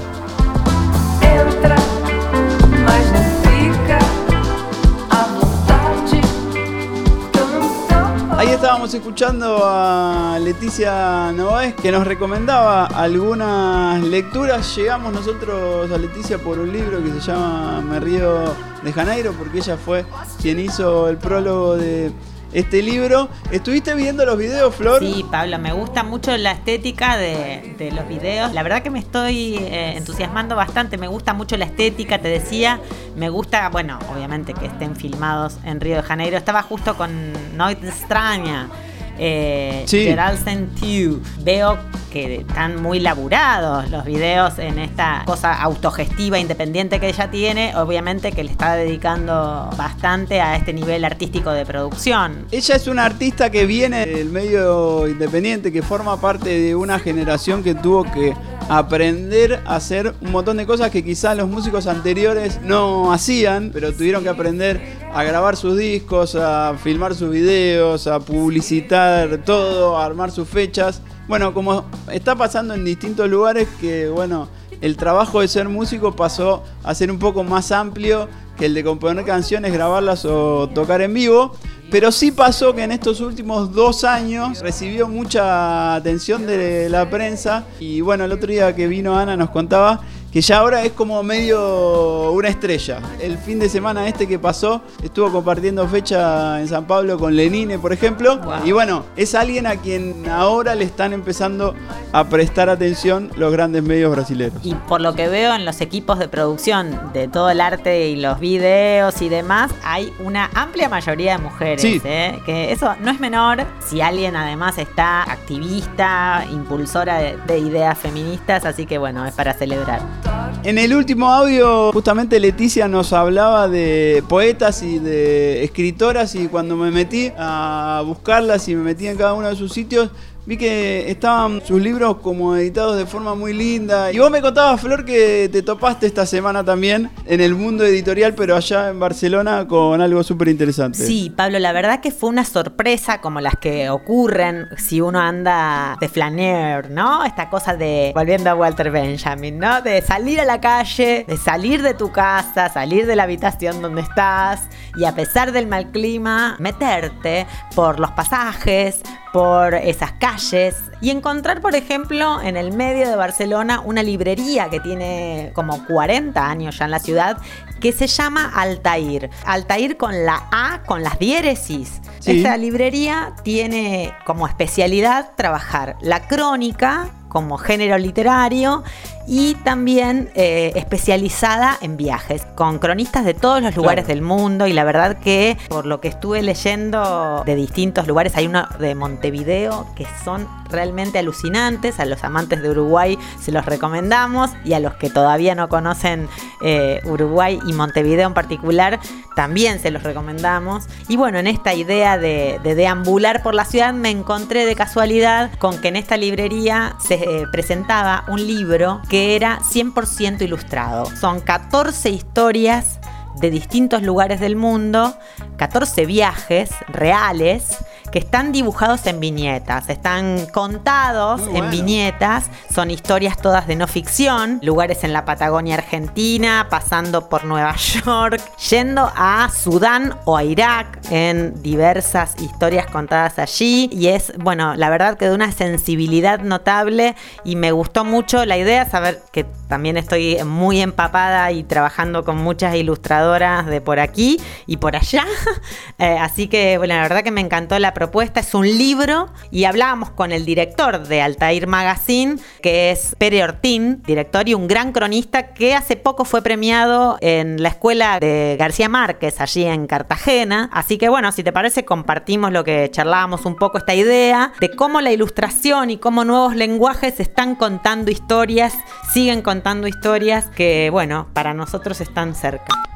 [8.38, 14.76] Ahí estábamos escuchando a Leticia Novaes que nos recomendaba algunas lecturas.
[14.76, 18.54] Llegamos nosotros a Leticia por un libro que se llama Me río
[18.84, 20.06] de Janeiro porque ella fue
[20.42, 22.12] quien hizo el prólogo de
[22.54, 23.30] este libro.
[23.52, 25.00] ¿Estuviste viendo los videos, Flor?
[25.00, 28.54] Sí, Pablo, me gusta mucho la estética de, los videos.
[28.54, 32.80] La verdad que me estoy eh, entusiasmando bastante, me gusta mucho la estética, te decía,
[33.16, 36.38] me gusta, bueno, obviamente que estén filmados en Río de Janeiro.
[36.38, 38.70] Estaba justo con Noite Extraña
[39.18, 41.22] eh, Gerald Sentiu.
[41.44, 41.78] Veo
[42.12, 48.32] que están muy laburados los videos en esta cosa autogestiva, independiente que ella tiene, obviamente
[48.34, 52.46] que le está dedicando bastante a este nivel artístico de producción.
[52.52, 57.64] Ella es una artista que viene del medio independiente, que forma parte de una generación
[57.64, 58.34] que tuvo que
[58.72, 63.92] aprender a hacer un montón de cosas que quizás los músicos anteriores no hacían, pero
[63.92, 64.80] tuvieron que aprender
[65.14, 71.02] a grabar sus discos, a filmar sus videos, a publicitar todo, a armar sus fechas.
[71.28, 74.48] Bueno, como está pasando en distintos lugares que, bueno,
[74.80, 78.86] el trabajo de ser músico pasó a ser un poco más amplio que el de
[78.86, 81.58] componer canciones, grabarlas o tocar en vivo.
[81.92, 87.66] Pero sí pasó que en estos últimos dos años recibió mucha atención de la prensa.
[87.82, 90.00] Y bueno, el otro día que vino Ana nos contaba
[90.32, 93.00] que ya ahora es como medio una estrella.
[93.20, 97.78] El fin de semana este que pasó estuvo compartiendo fecha en San Pablo con Lenine,
[97.78, 98.40] por ejemplo.
[98.64, 101.76] Y bueno, es alguien a quien ahora le están empezando
[102.14, 104.60] a prestar atención los grandes medios brasileños.
[104.64, 108.16] Y por lo que veo en los equipos de producción de todo el arte y
[108.16, 111.84] los videos y demás, hay una amplia mayoría de mujeres.
[111.84, 112.40] ¿eh?
[112.46, 118.86] Que eso no es menor si alguien además está activista, impulsora de ideas feministas, así
[118.86, 120.21] que bueno, es para celebrar.
[120.64, 126.78] En el último audio, justamente Leticia nos hablaba de poetas y de escritoras y cuando
[126.78, 130.12] me metí a buscarlas y me metí en cada uno de sus sitios,
[130.44, 134.12] Vi que estaban sus libros como editados de forma muy linda.
[134.12, 138.34] Y vos me contabas, Flor, que te topaste esta semana también en el mundo editorial,
[138.34, 140.98] pero allá en Barcelona con algo súper interesante.
[140.98, 145.96] Sí, Pablo, la verdad que fue una sorpresa como las que ocurren si uno anda
[146.02, 147.24] de flaner, ¿no?
[147.24, 149.82] Esta cosa de, volviendo a Walter Benjamin, ¿no?
[149.84, 154.02] De salir a la calle, de salir de tu casa, salir de la habitación donde
[154.02, 154.62] estás
[154.98, 161.62] y a pesar del mal clima, meterte por los pasajes, por esas calles y encontrar,
[161.62, 166.86] por ejemplo, en el medio de Barcelona una librería que tiene como 40 años ya
[166.86, 167.38] en la ciudad
[167.80, 169.30] que se llama Altair.
[169.46, 172.02] Altair con la A, con las diéresis.
[172.26, 178.84] Esta librería tiene como especialidad trabajar la crónica como género literario
[179.28, 184.74] y también eh, especializada en viajes, con cronistas de todos los lugares del mundo y
[184.74, 189.88] la verdad que por lo que estuve leyendo de distintos lugares, hay uno de Montevideo
[189.96, 194.94] que son realmente alucinantes, a los amantes de Uruguay se los recomendamos y a los
[194.96, 196.28] que todavía no conocen
[196.62, 199.00] eh, Uruguay y Montevideo en particular,
[199.36, 200.86] también se los recomendamos.
[201.08, 205.80] Y bueno, en esta idea de, deambular por la ciudad me encontré de casualidad con
[205.80, 211.06] que en esta librería se eh, presentaba un libro que era 100% ilustrado.
[211.18, 213.02] Son 14 historias
[213.42, 215.14] de distintos lugares del mundo,
[215.58, 217.78] 14 viajes reales
[218.12, 224.60] que están dibujados en viñetas, están contados en viñetas, son historias todas de no ficción,
[224.62, 231.00] lugares en la Patagonia Argentina, pasando por Nueva York, yendo a Sudán o a Irak
[231.10, 237.16] en diversas historias contadas allí y es, bueno, la verdad que de una sensibilidad notable
[237.44, 242.38] y me gustó mucho la idea, saber que también estoy muy empapada y trabajando con
[242.38, 245.26] muchas ilustradoras de por aquí y por allá,
[245.98, 249.66] eh, así que, bueno, la verdad que me encantó la propuesta es un libro y
[249.66, 254.92] hablábamos con el director de Altair Magazine, que es Pere Ortín, director y un gran
[254.92, 260.68] cronista que hace poco fue premiado en la escuela de García Márquez, allí en Cartagena.
[260.74, 264.76] Así que bueno, si te parece, compartimos lo que charlábamos un poco, esta idea de
[264.76, 268.74] cómo la ilustración y cómo nuevos lenguajes están contando historias,
[269.14, 272.91] siguen contando historias que, bueno, para nosotros están cerca.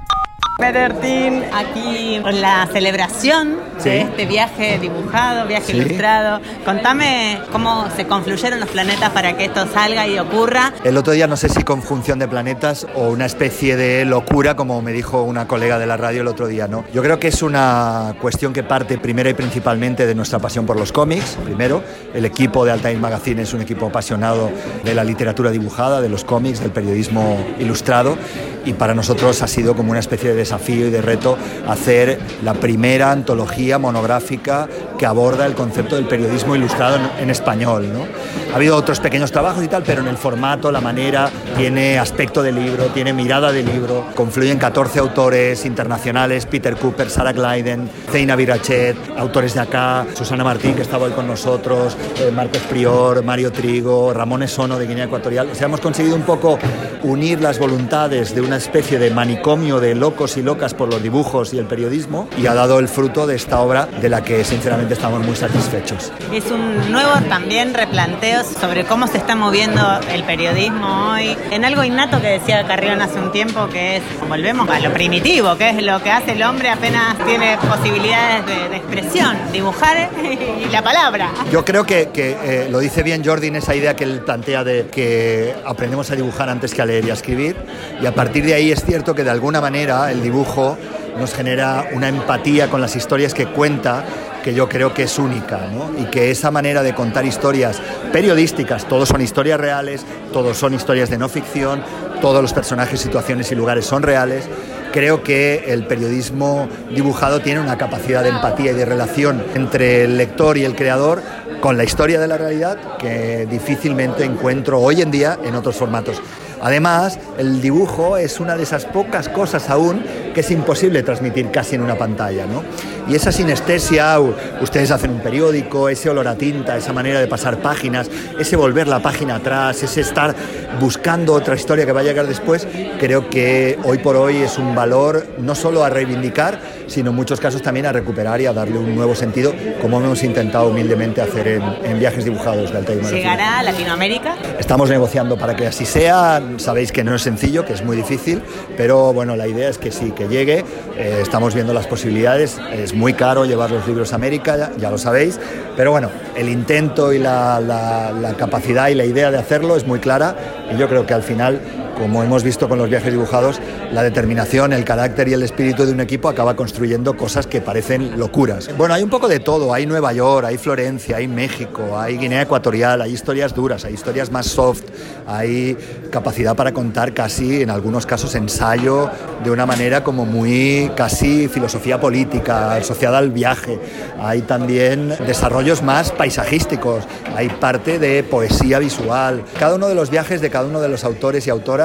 [0.58, 6.40] Pedertin, aquí la celebración de este viaje dibujado, viaje ilustrado.
[6.64, 10.74] Contame cómo se confluyeron los planetas para que esto salga y ocurra.
[10.86, 14.82] El otro día no sé si conjunción de planetas o una especie de locura, como
[14.82, 16.86] me dijo una colega de la radio el otro día, ¿no?
[16.94, 20.80] Yo creo que es una cuestión que parte primero y principalmente de nuestra pasión por
[20.80, 21.38] los cómics.
[21.44, 21.84] Primero,
[22.14, 24.50] el equipo de Altair Magazine es un equipo apasionado
[24.86, 28.18] de la literatura dibujada, de los cómics, del periodismo ilustrado
[28.66, 31.38] y para nosotros ha sido como una especie de desafío y de reto
[31.68, 37.92] hacer la primera antología monográfica que aborda el concepto del periodismo ilustrado en, español.
[37.92, 38.06] ¿no?
[38.54, 42.42] Ha habido otros pequeños trabajos y tal, pero en el formato, la manera, tiene aspecto
[42.42, 48.36] de libro, tiene mirada de libro, confluyen 14 autores internacionales, Peter Cooper, Sarah Glyden, Zeina
[48.36, 53.52] Virachet, autores de acá, Susana Martín, que estaba hoy con nosotros, eh, Marcos Prior, Mario
[53.52, 55.50] Trigo, Ramón Esono de Guinea Ecuatorial.
[55.52, 56.58] O sea, hemos conseguido un poco
[57.04, 61.54] unir las voluntades de una especie de manicomio de locos y locas por los dibujos
[61.54, 64.94] y el periodismo y ha dado el fruto de esta obra de la que sinceramente
[64.94, 66.12] estamos muy satisfechos.
[66.34, 69.82] Es un nuevo también replanteo sobre cómo se está moviendo
[70.12, 74.70] el periodismo hoy, en algo innato que decía Carrión hace un tiempo, que es, volvemos
[74.70, 79.38] a lo primitivo, que es lo que hace el hombre apenas tiene posibilidades de, expresión,
[79.52, 80.10] dibujar
[80.68, 81.32] y la palabra.
[81.52, 84.88] Yo creo que, eh, lo dice bien Jordi en esa idea que él plantea de
[84.88, 87.56] que aprendemos a dibujar antes que a leer y a escribir,
[88.02, 90.78] y a partir de ahí es cierto que de alguna manera el dibujo
[91.20, 94.04] nos genera una empatía con las historias que cuenta
[94.44, 95.92] que yo creo que es única ¿no?
[96.00, 101.10] y que esa manera de contar historias periodísticas, todos son historias reales, todos son historias
[101.10, 101.82] de no ficción,
[102.22, 104.46] todos los personajes, situaciones y lugares son reales,
[104.92, 110.18] creo que el periodismo dibujado tiene una capacidad de empatía y de relación entre el
[110.18, 111.22] lector y el creador
[111.60, 116.22] con la historia de la realidad que difícilmente encuentro hoy en día en otros formatos.
[116.62, 120.04] Además, el dibujo es una de esas pocas cosas aún
[120.34, 122.46] que es imposible transmitir casi en una pantalla.
[122.46, 122.64] ¿no?
[123.08, 124.20] Y esa sinestesia,
[124.62, 128.88] ustedes hacen un periódico, ese olor a tinta, esa manera de pasar páginas, ese volver
[128.88, 130.36] la página atrás, ese estar
[130.80, 132.68] buscando otra historia que va a llegar después,
[133.00, 137.40] creo que hoy por hoy es un valor no solo a reivindicar, sino en muchos
[137.40, 141.48] casos también a recuperar y a darle un nuevo sentido, como hemos intentado humildemente hacer
[141.48, 144.36] en, viajes dibujados de Altair ¿Llegará a Latinoamérica?
[144.60, 148.42] Estamos negociando para que así sea, sabéis que no es sencillo, que es muy difícil,
[148.78, 150.66] pero bueno, la idea es que sí, que llegue.
[150.98, 152.58] Eh, estamos viendo las posibilidades.
[152.72, 155.40] Es muy caro llevar los libros a América, ya, lo sabéis.
[155.78, 160.00] Pero bueno, el intento y la, la capacidad y la idea de hacerlo es muy
[160.00, 160.36] clara
[160.74, 161.62] y yo creo que al final
[161.98, 163.60] como hemos visto con los viajes dibujados,
[163.92, 168.20] la determinación, el carácter y el espíritu de un equipo acaba construyendo cosas que parecen
[168.20, 168.70] locuras.
[168.78, 172.44] Bueno, hay un poco de todo, hay Nueva York, hay Florencia, hay México, hay Guinea
[172.44, 174.84] Ecuatorial, hay historias duras, hay historias más soft,
[175.28, 175.78] hay
[176.12, 179.10] capacidad para contar casi, en algunos casos, ensayo
[179.44, 183.80] de una manera como muy casi filosofía política, asociada al viaje.
[184.20, 187.04] Hay también desarrollos más paisajísticos,
[187.36, 189.44] hay parte de poesía visual.
[189.60, 191.85] Cada uno de los viajes de cada uno de los autores y autoras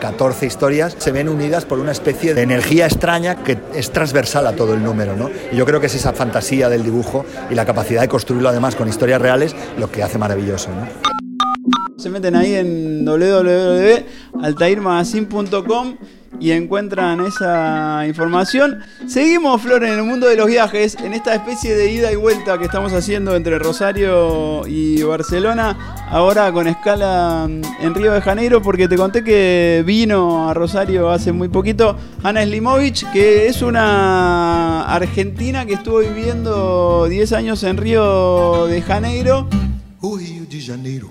[0.00, 4.44] 14 eh, historias, se ven unidas por una especie de energía extraña que es transversal
[4.46, 5.16] a todo el número.
[5.16, 5.30] ¿no?
[5.52, 8.74] Y yo creo que es esa fantasía del dibujo y la capacidad de construirlo además
[8.76, 10.70] con historias reales lo que hace maravilloso.
[11.96, 15.96] Se meten ahí en www.altairmagazine.com
[16.40, 18.80] y encuentran esa información.
[19.06, 22.58] Seguimos, Flor, en el mundo de los viajes, en esta especie de ida y vuelta
[22.58, 27.48] que estamos haciendo entre Rosario y Barcelona, ahora con escala
[27.80, 32.44] en Río de Janeiro, porque te conté que vino a Rosario hace muy poquito Ana
[32.44, 39.48] Slimovic, que es una argentina que estuvo viviendo 10 años en Río de Janeiro.
[40.02, 41.10] Río de Janeiro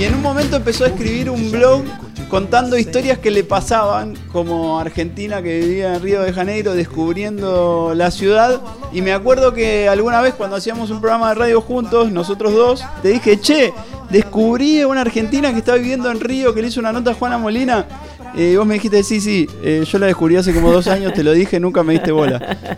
[0.00, 1.82] y en un momento empezó a escribir un blog
[2.30, 8.10] contando historias que le pasaban como argentina que vivía en Río de Janeiro descubriendo la
[8.10, 8.62] ciudad.
[8.94, 12.82] Y me acuerdo que alguna vez cuando hacíamos un programa de radio juntos, nosotros dos,
[13.02, 13.74] te dije, che,
[14.08, 17.36] descubrí una argentina que está viviendo en Río, que le hizo una nota a Juana
[17.36, 17.84] Molina.
[18.34, 21.22] Y vos me dijiste, sí, sí, eh, yo la descubrí hace como dos años, te
[21.22, 22.58] lo dije, nunca me diste bola.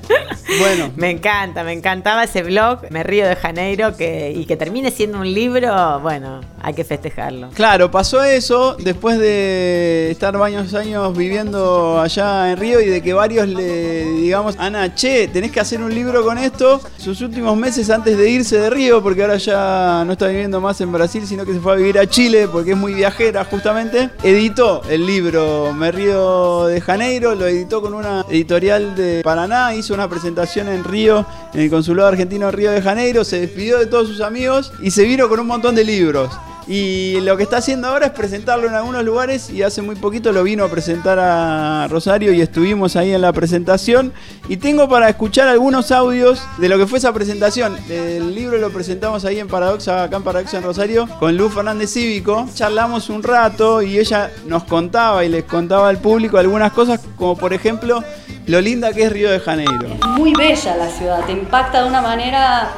[0.59, 0.91] Bueno.
[0.97, 5.19] Me encanta, me encantaba ese blog, Me Río de Janeiro, que, y que termine siendo
[5.19, 7.49] un libro, bueno, hay que festejarlo.
[7.55, 13.15] Claro, pasó eso después de estar varios años viviendo allá en Río y de que
[13.15, 16.81] varios le digamos, Ana, che, tenés que hacer un libro con esto.
[16.99, 20.81] Sus últimos meses antes de irse de Río, porque ahora ya no está viviendo más
[20.81, 24.11] en Brasil, sino que se fue a vivir a Chile, porque es muy viajera justamente,
[24.23, 25.42] editó el libro
[25.75, 30.85] Me Río de Janeiro, lo editó con una editorial de Paraná, hizo una presentación en
[30.85, 34.91] Río, en el Consulado Argentino Río de Janeiro, se despidió de todos sus amigos y
[34.91, 36.31] se vino con un montón de libros.
[36.67, 40.33] Y lo que está haciendo ahora es presentarlo en algunos lugares y hace muy poquito
[40.33, 44.13] lo vino a presentar a Rosario y estuvimos ahí en la presentación.
[44.49, 47.77] Y tengo para escuchar algunos audios de lo que fue esa presentación.
[47.89, 51.91] El libro lo presentamos ahí en Paradoxa, acá en Paradoxa en Rosario, con Luz Fernández
[51.91, 52.49] Cívico.
[52.55, 57.37] Charlamos un rato y ella nos contaba y les contaba al público algunas cosas, como
[57.37, 58.03] por ejemplo
[58.47, 59.89] lo linda que es Río de Janeiro.
[60.17, 62.71] Muy bella la ciudad, te impacta de una manera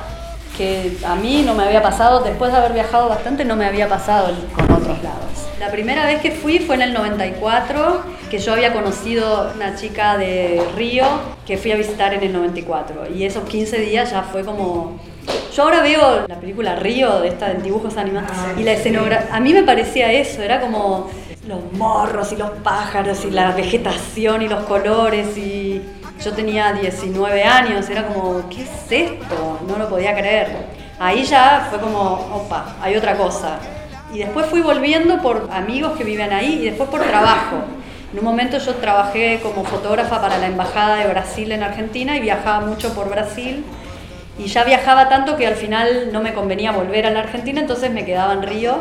[0.56, 3.88] que a mí no me había pasado, después de haber viajado bastante, no me había
[3.88, 5.48] pasado con otros lados.
[5.58, 10.16] La primera vez que fui fue en el 94, que yo había conocido una chica
[10.16, 11.06] de Río
[11.46, 13.06] que fui a visitar en el 94.
[13.14, 14.98] Y esos 15 días ya fue como...
[15.54, 19.34] Yo ahora veo la película Río, de esta de dibujos animados, y la escenografía...
[19.34, 21.08] A mí me parecía eso, era como
[21.46, 25.82] los morros y los pájaros y la vegetación y los colores y
[26.22, 29.60] yo tenía 19 años, era como, ¿qué es esto?
[29.66, 30.48] No lo podía creer.
[30.98, 31.98] Ahí ya fue como,
[32.32, 33.58] opa, hay otra cosa.
[34.12, 37.56] Y después fui volviendo por amigos que viven ahí y después por trabajo.
[38.12, 42.20] En un momento yo trabajé como fotógrafa para la Embajada de Brasil en Argentina y
[42.20, 43.64] viajaba mucho por Brasil.
[44.38, 47.90] Y ya viajaba tanto que al final no me convenía volver a la Argentina, entonces
[47.90, 48.76] me quedaba en Río.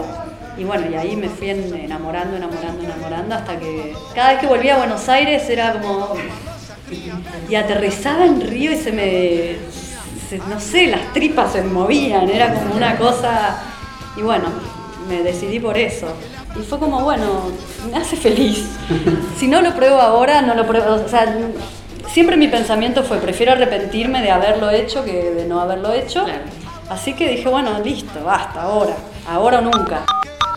[0.55, 4.75] Y bueno, y ahí me fui enamorando, enamorando, enamorando, hasta que cada vez que volvía
[4.75, 6.13] a Buenos Aires era como...
[7.49, 9.55] Y aterrizaba en Río y se me...
[10.47, 13.61] no sé, las tripas se movían, era como una cosa...
[14.15, 14.45] Y bueno,
[15.07, 16.07] me decidí por eso.
[16.55, 17.51] Y fue como, bueno,
[17.91, 18.69] me hace feliz.
[19.37, 20.93] Si no lo pruebo ahora, no lo pruebo.
[20.93, 21.35] O sea,
[22.07, 26.25] siempre mi pensamiento fue, prefiero arrepentirme de haberlo hecho que de no haberlo hecho.
[26.89, 28.95] Así que dije, bueno, listo, basta, ahora.
[29.27, 30.05] Ahora o nunca.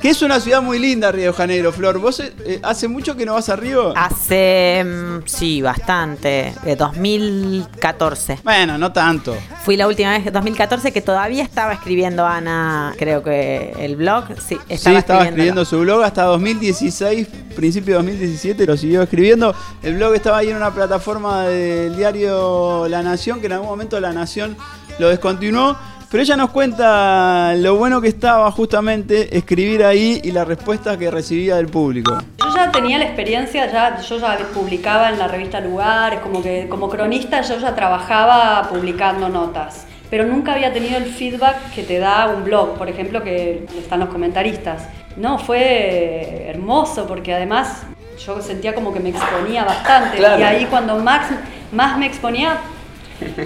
[0.06, 1.98] Que es una ciudad muy linda, Río de Janeiro, Flor.
[1.98, 3.92] ¿Vos eh, hace mucho que no vas a Río?
[3.96, 6.54] Hace, mm, sí, bastante.
[6.62, 8.38] De 2014.
[8.44, 9.36] Bueno, no tanto.
[9.64, 14.26] Fui la última vez, 2014, que todavía estaba escribiendo Ana, creo que el blog.
[14.40, 17.26] Sí, estaba, sí, estaba escribiendo su blog hasta 2016,
[17.56, 19.56] principio de 2017, lo siguió escribiendo.
[19.82, 23.98] El blog estaba ahí en una plataforma del diario La Nación, que en algún momento
[23.98, 24.56] La Nación
[25.00, 25.76] lo descontinuó
[26.10, 31.10] pero ella nos cuenta lo bueno que estaba justamente escribir ahí y la respuesta que
[31.10, 32.16] recibía del público.
[32.38, 36.68] Yo ya tenía la experiencia, ya, yo ya publicaba en la revista Lugares, como que
[36.68, 41.98] como cronista yo ya trabajaba publicando notas, pero nunca había tenido el feedback que te
[41.98, 44.88] da un blog, por ejemplo, que están los comentaristas.
[45.16, 47.82] No, fue hermoso porque además
[48.24, 51.26] yo sentía como que me exponía bastante y ahí cuando más,
[51.72, 52.58] más me exponía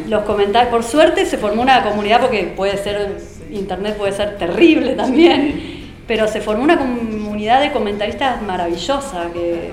[0.09, 0.71] los comentarios.
[0.71, 3.19] Por suerte se formó una comunidad porque puede ser,
[3.51, 9.73] internet puede ser terrible también, pero se formó una comunidad de comentaristas maravillosa, que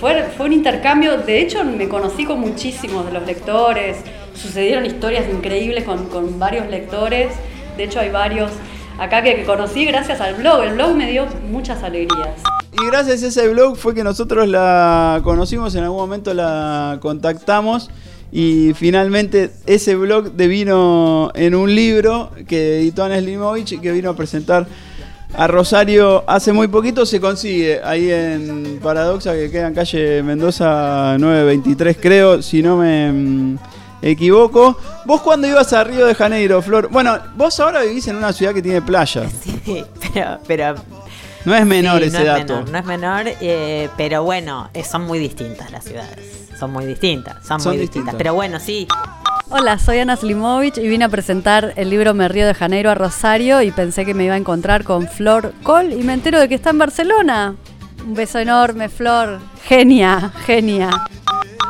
[0.00, 3.98] fue, fue un intercambio, de hecho me conocí con muchísimos de los lectores,
[4.34, 7.32] sucedieron historias increíbles con, con varios lectores,
[7.76, 8.50] de hecho hay varios
[8.98, 12.42] acá que conocí gracias al blog, el blog me dio muchas alegrías.
[12.72, 17.90] Y gracias a ese blog fue que nosotros la conocimos, en algún momento la contactamos
[18.32, 24.08] y finalmente ese blog devino en un libro que editó Ana Slimovich y que vino
[24.08, 24.66] a presentar
[25.34, 27.04] a Rosario hace muy poquito.
[27.04, 33.12] Se consigue ahí en Paradoxa, que queda en calle Mendoza 923, creo, si no me
[33.12, 33.58] mm,
[34.00, 34.78] equivoco.
[35.04, 36.88] ¿Vos cuando ibas a Río de Janeiro, Flor?
[36.90, 39.28] Bueno, vos ahora vivís en una ciudad que tiene playa.
[39.64, 39.84] Sí,
[40.46, 40.74] pero...
[41.44, 42.64] no es menor ese dato.
[42.64, 47.44] no es menor, eh, pero bueno, eh, son muy distintas las ciudades son muy distintas,
[47.44, 48.14] son, muy distintas.
[48.14, 48.86] Pero bueno, sí.
[49.50, 52.94] Hola, soy Ana Slimovich y vine a presentar el libro Me Río de Janeiro a
[52.94, 56.48] Rosario y pensé que me iba a encontrar con Flor Col y me entero de
[56.48, 57.56] que está en Barcelona.
[58.06, 59.40] Un beso enorme, Flor.
[59.64, 60.90] Genia, genia.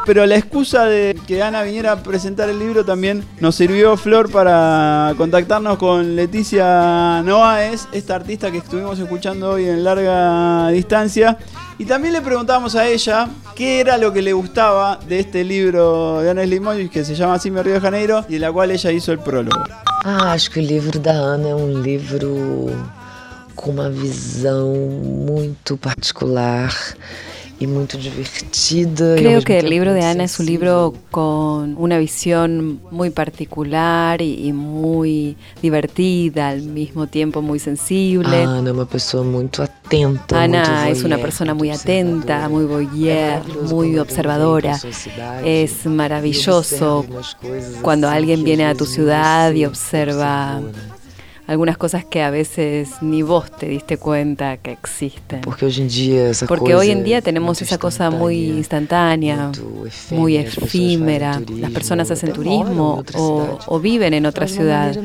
[0.04, 4.32] Pero la excusa de que Ana viniera a presentar el libro también nos sirvió, Flor,
[4.32, 11.38] para contactarnos con Leticia Noaes, esta artista que estuvimos escuchando hoy en larga distancia.
[11.78, 16.20] Y también le preguntamos a ella qué era lo que le gustaba de este libro
[16.20, 18.72] de Ana Slimovich que se llama Así me Río de Janeiro y de la cual
[18.72, 19.62] ella hizo el prólogo.
[20.04, 22.70] Ah, acho que o livro da Ana é um livro
[23.54, 26.72] com uma visão muito particular
[27.62, 29.16] y muy divertida.
[29.16, 34.52] Creo que el libro de Ana es un libro con una visión muy particular y,
[34.52, 38.42] muy divertida, al mismo tiempo muy sensible.
[38.42, 40.42] Ana es una persona muy atenta.
[40.42, 44.78] Ana es una persona muy atenta, muy voyeur, muy observadora.
[45.44, 47.06] Es maravilloso
[47.82, 50.60] cuando alguien viene a tu ciudad y observa
[51.46, 55.40] algunas cosas que a veces ni vos te diste cuenta que existen.
[55.40, 59.50] Porque hoy en día, Porque hoy en día tenemos esa cosa muy instantánea,
[60.10, 61.40] muy efímera.
[61.58, 64.96] Las personas hacen turismo o, viven en otra ciudad,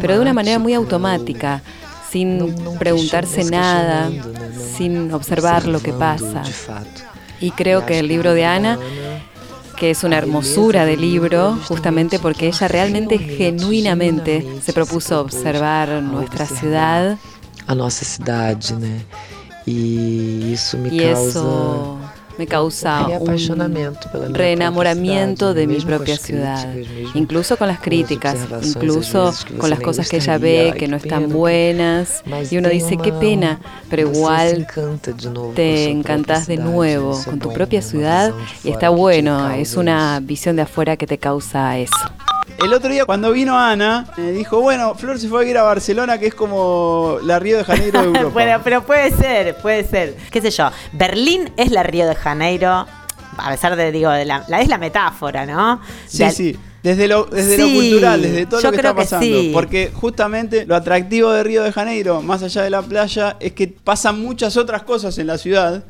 [0.00, 1.62] pero de una manera muy automática,
[2.10, 4.10] sin preguntarse nada,
[4.76, 6.42] sin observar lo que pasa.
[7.40, 8.78] Y creo que el libro de Ana
[9.78, 16.46] que es una hermosura de libro, justamente porque ella realmente, genuinamente, se propuso observar nuestra
[16.46, 17.18] ciudad.
[17.66, 18.86] A nuestra ciudad, ¿no?
[19.66, 21.98] Y eso me Eso
[22.38, 26.72] me causa un reenamoramiento de mi propia ciudad,
[27.14, 32.22] incluso con las críticas, incluso con las cosas que ella ve que no están buenas,
[32.50, 33.60] y uno dice, qué pena,
[33.90, 34.66] pero igual
[35.54, 38.32] te encantas de nuevo con tu propia ciudad
[38.62, 41.94] y está bueno, es una visión de afuera que te causa eso.
[42.58, 45.62] El otro día cuando vino Ana, me dijo, bueno, Flor se fue a ir a
[45.62, 48.28] Barcelona, que es como la Río de Janeiro de Europa.
[48.30, 50.16] bueno, pero puede ser, puede ser.
[50.30, 50.70] ¿Qué sé yo?
[50.92, 52.86] Berlín es la Río de Janeiro,
[53.36, 55.80] a pesar de, digo, de la, es la metáfora, ¿no?
[56.06, 56.56] Sí, sí.
[56.82, 59.36] Desde lo, desde lo cultural, desde todo lo que está pasando.
[59.52, 63.68] Porque justamente lo atractivo de Río de Janeiro, más allá de la playa, es que
[63.68, 65.84] pasan muchas otras cosas en la ciudad.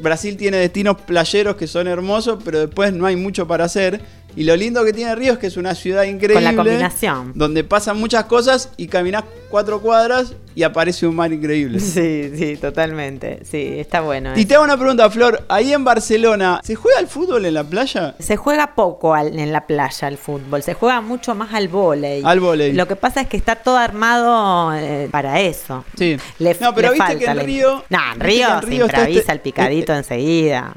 [0.00, 4.00] Brasil tiene destinos playeros que son hermosos, pero después no hay mucho para hacer.
[4.36, 6.34] Y lo lindo que tiene Río es que es una ciudad increíble.
[6.34, 7.32] Con la combinación.
[7.34, 11.80] Donde pasan muchas cosas y caminas cuatro cuadras y aparece un mar increíble.
[11.96, 13.40] Sí, sí, totalmente.
[13.50, 14.32] Sí, está bueno.
[14.36, 15.44] Y te hago una pregunta, Flor.
[15.48, 18.14] Ahí en Barcelona, ¿se juega el fútbol en la playa?
[18.18, 20.62] Se juega poco en la playa el fútbol.
[20.62, 22.22] Se juega mucho más al vóley.
[22.22, 22.72] Al vóley.
[22.74, 25.86] Lo que pasa es que está todo armado eh, para eso.
[25.96, 26.18] Sí.
[26.60, 27.84] no, pero viste que en Río.
[27.88, 30.74] No, en Río, se improvisa este el picadito eh, enseguida.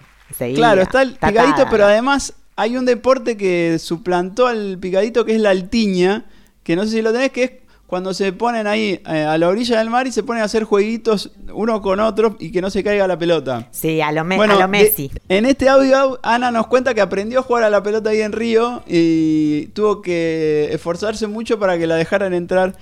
[0.56, 5.40] Claro, está el picadito, pero además hay un deporte que suplantó al picadito que es
[5.40, 6.26] la altiña,
[6.62, 7.52] que no sé si lo tenés, que es
[7.88, 10.66] cuando se ponen ahí eh, a la orilla del mar y se ponen a hacer
[10.66, 13.70] jueguitos uno con otro y que no se caiga la pelota.
[13.72, 15.10] Sí, a lo, Messi.
[15.30, 18.34] en este audio, Ana nos cuenta que aprendió a jugar a la pelota ahí en
[18.34, 22.76] Río y tuvo que esforzarse mucho para que la dejaran entrar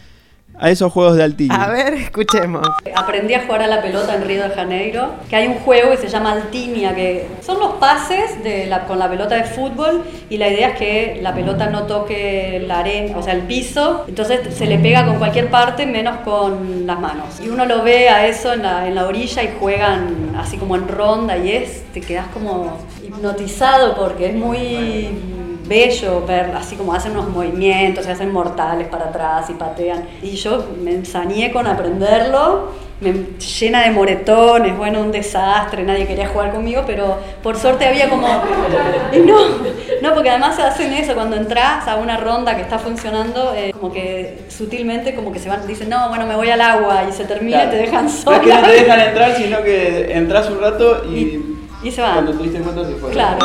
[0.59, 1.63] a esos juegos de Altiña.
[1.63, 2.67] A ver, escuchemos.
[2.95, 5.97] Aprendí a jugar a la pelota en Río de Janeiro, que hay un juego que
[5.97, 10.37] se llama Altiña, que son los pases de la, con la pelota de fútbol y
[10.37, 14.53] la idea es que la pelota no toque la arena, o sea, el piso, entonces
[14.55, 17.39] se le pega con cualquier parte menos con las manos.
[17.43, 20.75] Y uno lo ve a eso en la, en la orilla y juegan así como
[20.75, 25.09] en ronda y es, te quedas como hipnotizado porque es muy
[25.67, 30.07] bello ver así como hacen unos movimientos, se hacen mortales para atrás y patean.
[30.21, 36.27] Y yo me ensañé con aprenderlo, me llena de moretones, bueno, un desastre, nadie quería
[36.27, 38.27] jugar conmigo, pero por suerte había como...
[38.27, 39.37] No,
[40.01, 43.71] no, porque además se hacen eso, cuando entras a una ronda que está funcionando, eh,
[43.71, 47.13] como que sutilmente como que se van, dicen, no, bueno, me voy al agua y
[47.13, 48.37] se termina y te dejan sola.
[48.37, 51.57] No es que no te dejan entrar, sino que entras un rato y...
[51.83, 52.13] y, se van.
[52.13, 53.11] Cuando te diste cuenta se fue.
[53.11, 53.37] Claro.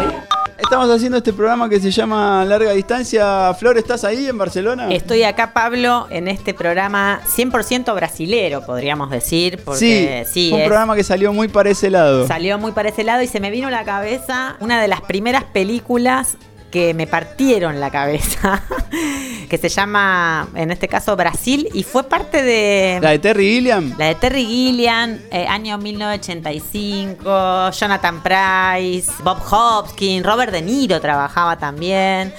[0.72, 3.52] Estamos haciendo este programa que se llama Larga Distancia.
[3.52, 4.90] Flor, ¿estás ahí en Barcelona?
[4.90, 9.60] Estoy acá, Pablo, en este programa 100% brasilero, podríamos decir.
[9.62, 12.26] Porque, sí, sí un programa que salió muy para ese lado.
[12.26, 15.02] Salió muy para ese lado y se me vino a la cabeza una de las
[15.02, 16.38] primeras películas
[16.72, 18.64] que me partieron la cabeza,
[19.48, 22.98] que se llama, en este caso, Brasil, y fue parte de...
[23.00, 23.94] ¿La de Terry Gilliam?
[23.98, 31.58] La de Terry Gilliam, eh, año 1985, Jonathan Price, Bob Hopkins, Robert De Niro trabajaba
[31.58, 32.32] también.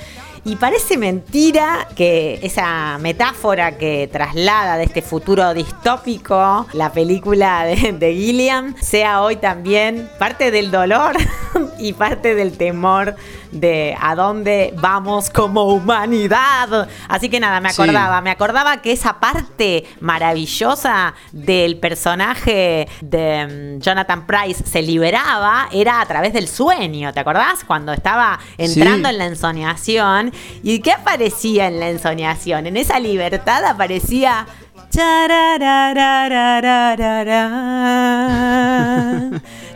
[0.46, 7.94] Y parece mentira que esa metáfora que traslada de este futuro distópico, la película de,
[7.94, 11.16] de Gilliam, sea hoy también parte del dolor
[11.80, 13.16] y parte del temor
[13.54, 16.90] de a dónde vamos como humanidad.
[17.08, 23.82] Así que nada, me acordaba, me acordaba que esa parte maravillosa del personaje de mm,
[23.82, 27.64] Jonathan Price se liberaba era a través del sueño, ¿te acordás?
[27.64, 30.34] Cuando estaba entrando en la ensoñación.
[30.64, 32.68] ¿Y qué aparecía en la ensoñación?
[32.68, 34.48] En esa libertad aparecía...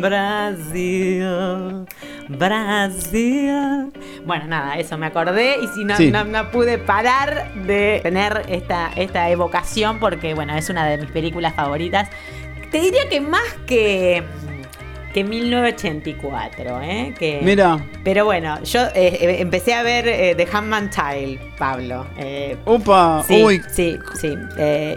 [0.00, 1.26] Brasil,
[2.28, 3.92] Brasil.
[4.24, 9.28] Bueno, nada, eso me acordé y si no, no, pude parar de tener esta, esta
[9.28, 12.08] evocación porque, bueno, es una de mis películas favoritas.
[12.70, 14.22] Te diría que más que
[15.12, 17.14] que 1984, ¿eh?
[17.18, 17.84] Que, Mira.
[18.04, 22.06] Pero bueno, yo eh, eh, empecé a ver eh, The Handmaid's Tale, Pablo.
[22.16, 23.62] Eh, Upa, sí, uy.
[23.70, 24.34] Sí, sí.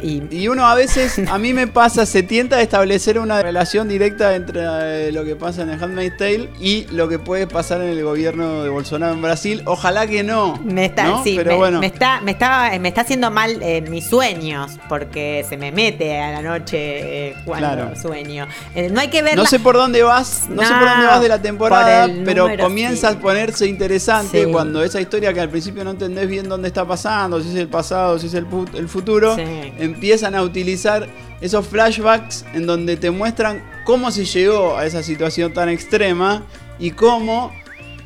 [0.01, 0.23] Y...
[0.31, 0.47] y...
[0.47, 5.11] uno a veces, a mí me pasa, se tienta a establecer una relación directa entre
[5.11, 8.63] lo que pasa en The Handmaid's Tale y lo que puede pasar en el gobierno
[8.63, 9.63] de Bolsonaro en Brasil.
[9.65, 10.59] Ojalá que no.
[10.63, 11.79] Me está, sí, Pero bueno.
[11.79, 13.59] me, está, me, está, me está haciendo mal
[13.89, 18.47] mis sueños porque se me mete a la noche cuando sueño.
[18.91, 19.35] no hay que ver.
[19.35, 23.09] No sé por dónde vas, no, sé por dónde vas de la temporada, pero comienza
[23.09, 27.41] a ponerse interesante cuando esa historia que al principio no entendés bien dónde está pasando,
[27.41, 28.45] si es el pasado, si es el,
[28.75, 31.07] el futuro, empiezan a utilizar
[31.41, 36.43] esos flashbacks en donde te muestran cómo se llegó a esa situación tan extrema
[36.79, 37.51] y cómo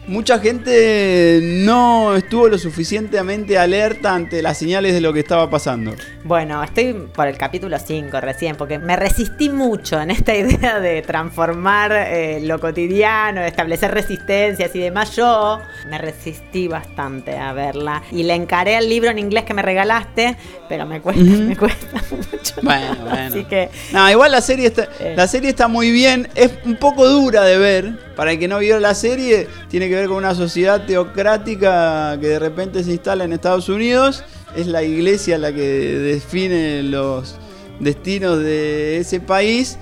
[0.08, 5.94] mucha gente no estuvo lo suficientemente alerta ante las señales de lo que estaba pasando.
[6.24, 11.02] Bueno, estoy por el capítulo 5 recién, porque me resistí mucho en esta idea de
[11.02, 15.16] transformar eh, lo cotidiano, de establecer resistencias y demás.
[15.16, 19.62] Yo me resistí bastante a verla y le encaré al libro en inglés que me
[19.62, 20.36] regalaste,
[20.70, 22.56] pero me cuesta, me cuesta mucho.
[22.62, 23.28] Bueno, bueno.
[23.30, 23.70] Así que.
[23.92, 25.14] No, igual la serie está, Eh.
[25.18, 26.28] la serie está muy bien.
[26.36, 28.07] Es un poco dura de ver.
[28.18, 32.28] Para el que no vio la serie, tiene que ver con una sociedad teocrática que
[32.28, 34.24] de repente se instala en Estados Unidos.
[34.56, 37.36] Es la iglesia la que define los
[37.80, 39.78] destinos de ese país.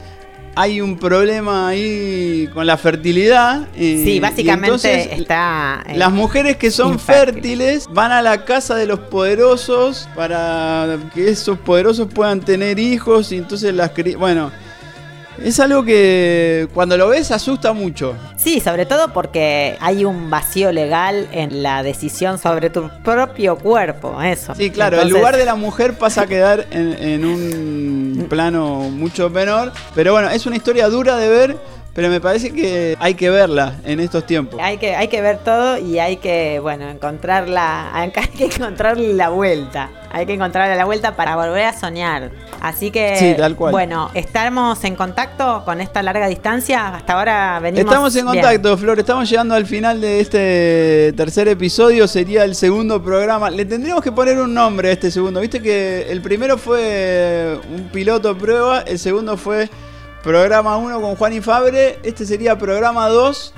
[0.57, 3.67] Hay un problema ahí con la fertilidad.
[3.75, 5.83] eh, Sí, básicamente entonces está.
[5.87, 7.41] eh, las mujeres que son infértil.
[7.57, 13.31] fértiles van a la casa de los poderosos para que esos poderosos puedan tener hijos
[13.33, 14.51] y entonces las bueno,
[15.43, 18.15] es algo que cuando lo ves asusta mucho.
[18.37, 24.21] Sí, sobre todo porque hay un vacío legal en la decisión sobre tu propio cuerpo,
[24.21, 24.55] eso.
[24.55, 29.29] Sí, claro, el lugar de la mujer pasa a quedar en, en un plano mucho
[29.29, 31.57] menor, pero bueno, es una historia dura de ver,
[31.95, 34.59] pero me parece que hay que verla en estos tiempos.
[34.61, 39.29] Hay que, hay que ver todo y hay que, bueno, encontrarla, hay que encontrarle la
[39.29, 39.89] vuelta.
[40.11, 42.31] Hay que encontrarle la vuelta para volver a soñar.
[42.61, 43.71] Así que, Sí, tal cual.
[43.71, 46.95] bueno, estamos en contacto con esta larga distancia.
[46.95, 47.85] Hasta ahora venimos.
[47.85, 48.43] Estamos en bien.
[48.43, 48.99] contacto, Flor.
[48.99, 52.09] Estamos llegando al final de este tercer episodio.
[52.09, 53.49] Sería el segundo programa.
[53.49, 55.39] Le tendríamos que poner un nombre a este segundo.
[55.39, 58.81] Viste que el primero fue un piloto prueba.
[58.81, 59.69] El segundo fue
[60.25, 61.99] programa 1 con Juan y Fabre.
[62.01, 63.53] Este sería programa 2.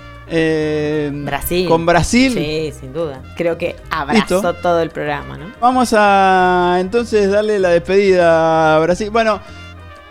[1.24, 1.66] Brasil.
[1.66, 2.34] Con Brasil.
[2.34, 3.22] Sí, sin duda.
[3.38, 4.54] Creo que abrazó Listo.
[4.56, 5.46] todo el programa, ¿no?
[5.62, 9.10] Vamos a entonces darle la despedida a Brasil.
[9.12, 9.40] Bueno,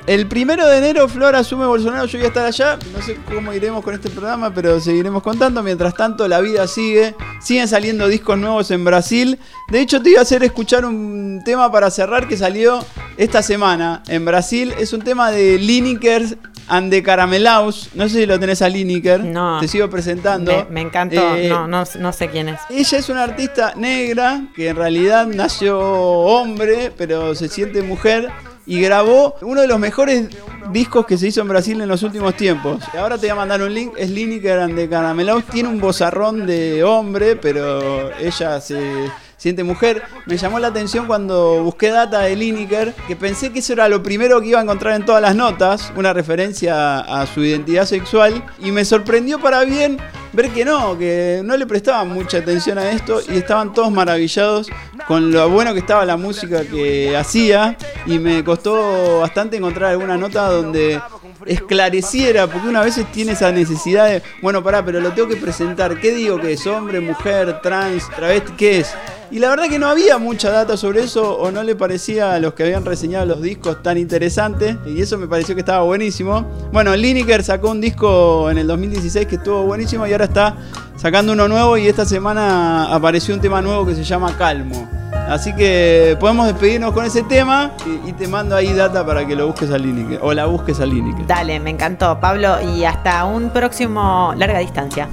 [0.07, 2.79] el primero de enero Flor asume Bolsonaro, yo voy a estar allá.
[2.93, 5.63] No sé cómo iremos con este programa, pero seguiremos contando.
[5.63, 7.15] Mientras tanto, la vida sigue.
[7.41, 9.39] Siguen saliendo discos nuevos en Brasil.
[9.69, 12.85] De hecho, te iba a hacer escuchar un tema para cerrar que salió
[13.17, 14.73] esta semana en Brasil.
[14.79, 16.39] Es un tema de Lineker
[16.69, 17.91] and the Caramelaus.
[17.95, 19.25] No sé si lo tenés a Lineker.
[19.25, 19.61] No.
[19.61, 20.53] Te sigo presentando.
[20.69, 21.37] Me, me encantó.
[21.37, 22.61] Eh, no, no, no sé quién es.
[22.71, 28.31] ella es una artista negra que en realidad nació hombre, pero se siente mujer
[28.67, 30.29] y grabó uno de los mejores
[30.73, 32.83] discos que se hizo en Brasil en los últimos tiempos.
[32.99, 36.83] Ahora te voy a mandar un link, es and the Caramelaus, tiene un bozarrón de
[36.83, 39.11] hombre, pero ella se
[39.55, 40.03] mujer.
[40.27, 44.03] Me llamó la atención cuando busqué data de Lineker, que pensé que eso era lo
[44.03, 48.45] primero que iba a encontrar en todas las notas, una referencia a su identidad sexual,
[48.59, 49.99] y me sorprendió para bien
[50.33, 54.69] ver que no, que no le prestaban mucha atención a esto y estaban todos maravillados
[55.09, 60.19] con lo bueno que estaba la música que hacía y me costó bastante encontrar alguna
[60.19, 61.01] nota donde
[61.47, 65.99] esclareciera, porque una vez tiene esa necesidad de, bueno, pará, pero lo tengo que presentar,
[66.01, 66.67] ¿qué digo que es?
[66.67, 68.53] ¿Hombre, mujer, trans, travesti?
[68.57, 68.95] ¿Qué es?
[69.31, 72.39] Y la verdad que no había mucha data sobre eso o no le parecía a
[72.39, 76.47] los que habían reseñado los discos tan interesante y eso me pareció que estaba buenísimo.
[76.73, 80.57] Bueno, Lineker sacó un disco en el 2016 que estuvo buenísimo y ahora está
[80.97, 84.89] sacando uno nuevo y esta semana apareció un tema nuevo que se llama Calmo.
[85.29, 89.35] Así que podemos despedirnos con ese tema y, y te mando ahí data para que
[89.35, 91.27] lo busques a Lineker o la busques a Lineker.
[91.27, 92.59] Dale, me encantó, Pablo.
[92.63, 95.09] Y hasta un próximo larga distancia.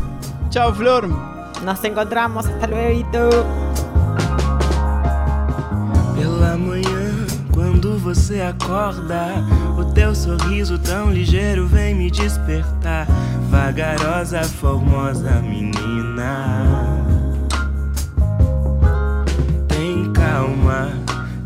[0.50, 1.10] Chao, Flor.
[1.64, 2.46] Nos encontramos.
[2.46, 3.63] Hasta luego.
[8.04, 9.28] Você acorda,
[9.78, 13.08] o teu sorriso tão ligeiro vem me despertar.
[13.50, 16.66] Vagarosa, formosa menina.
[19.70, 20.90] Tem calma,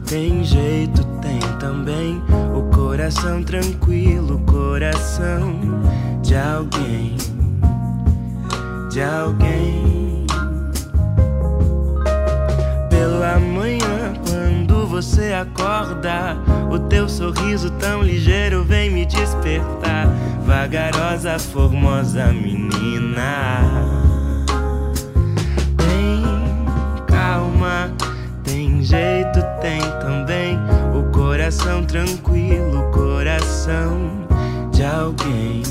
[0.08, 2.24] tem jeito, tem também
[2.56, 5.60] o coração tranquilo, coração
[6.24, 7.18] de alguém,
[8.90, 10.17] de alguém.
[14.98, 16.36] Você acorda,
[16.72, 20.08] o teu sorriso tão ligeiro vem me despertar.
[20.44, 23.70] Vagarosa, formosa menina.
[25.78, 27.94] Tem calma,
[28.44, 30.58] tem jeito, tem também
[30.96, 34.26] o coração tranquilo, coração
[34.72, 35.62] de alguém,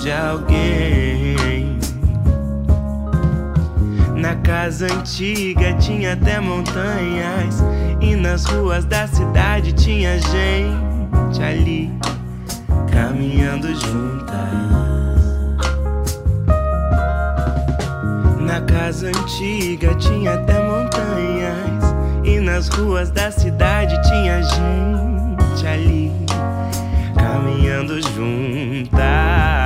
[0.00, 1.69] de alguém.
[4.20, 7.64] Na casa antiga tinha até montanhas
[8.02, 11.90] e nas ruas da cidade tinha gente ali
[12.92, 14.36] caminhando juntas.
[18.40, 26.12] Na casa antiga tinha até montanhas e nas ruas da cidade tinha gente ali
[27.16, 29.59] caminhando juntas.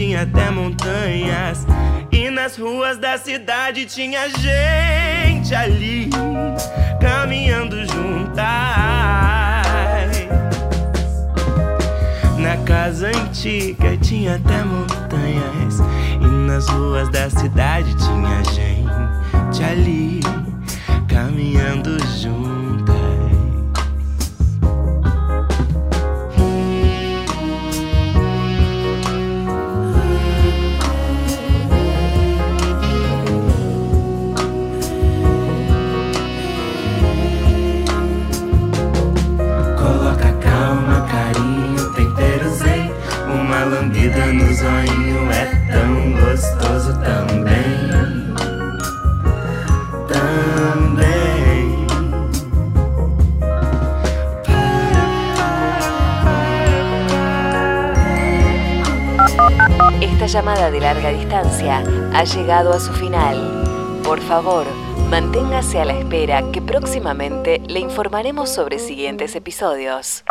[0.00, 1.66] Tinha até montanhas.
[2.10, 6.08] E nas ruas da cidade tinha gente ali
[6.98, 8.34] caminhando juntas.
[12.38, 15.80] Na casa antiga tinha até montanhas.
[16.18, 20.20] E nas ruas da cidade tinha gente ali
[21.08, 22.59] caminhando juntas.
[44.62, 46.92] É tão gostoso
[50.08, 51.86] Também
[60.02, 61.82] Esta llamada de larga distancia
[62.12, 63.36] ha llegado a su final.
[64.04, 64.66] Por favor,
[65.08, 70.22] manténgase a la espera que próximamente le informaremos sobre siguientes episodios.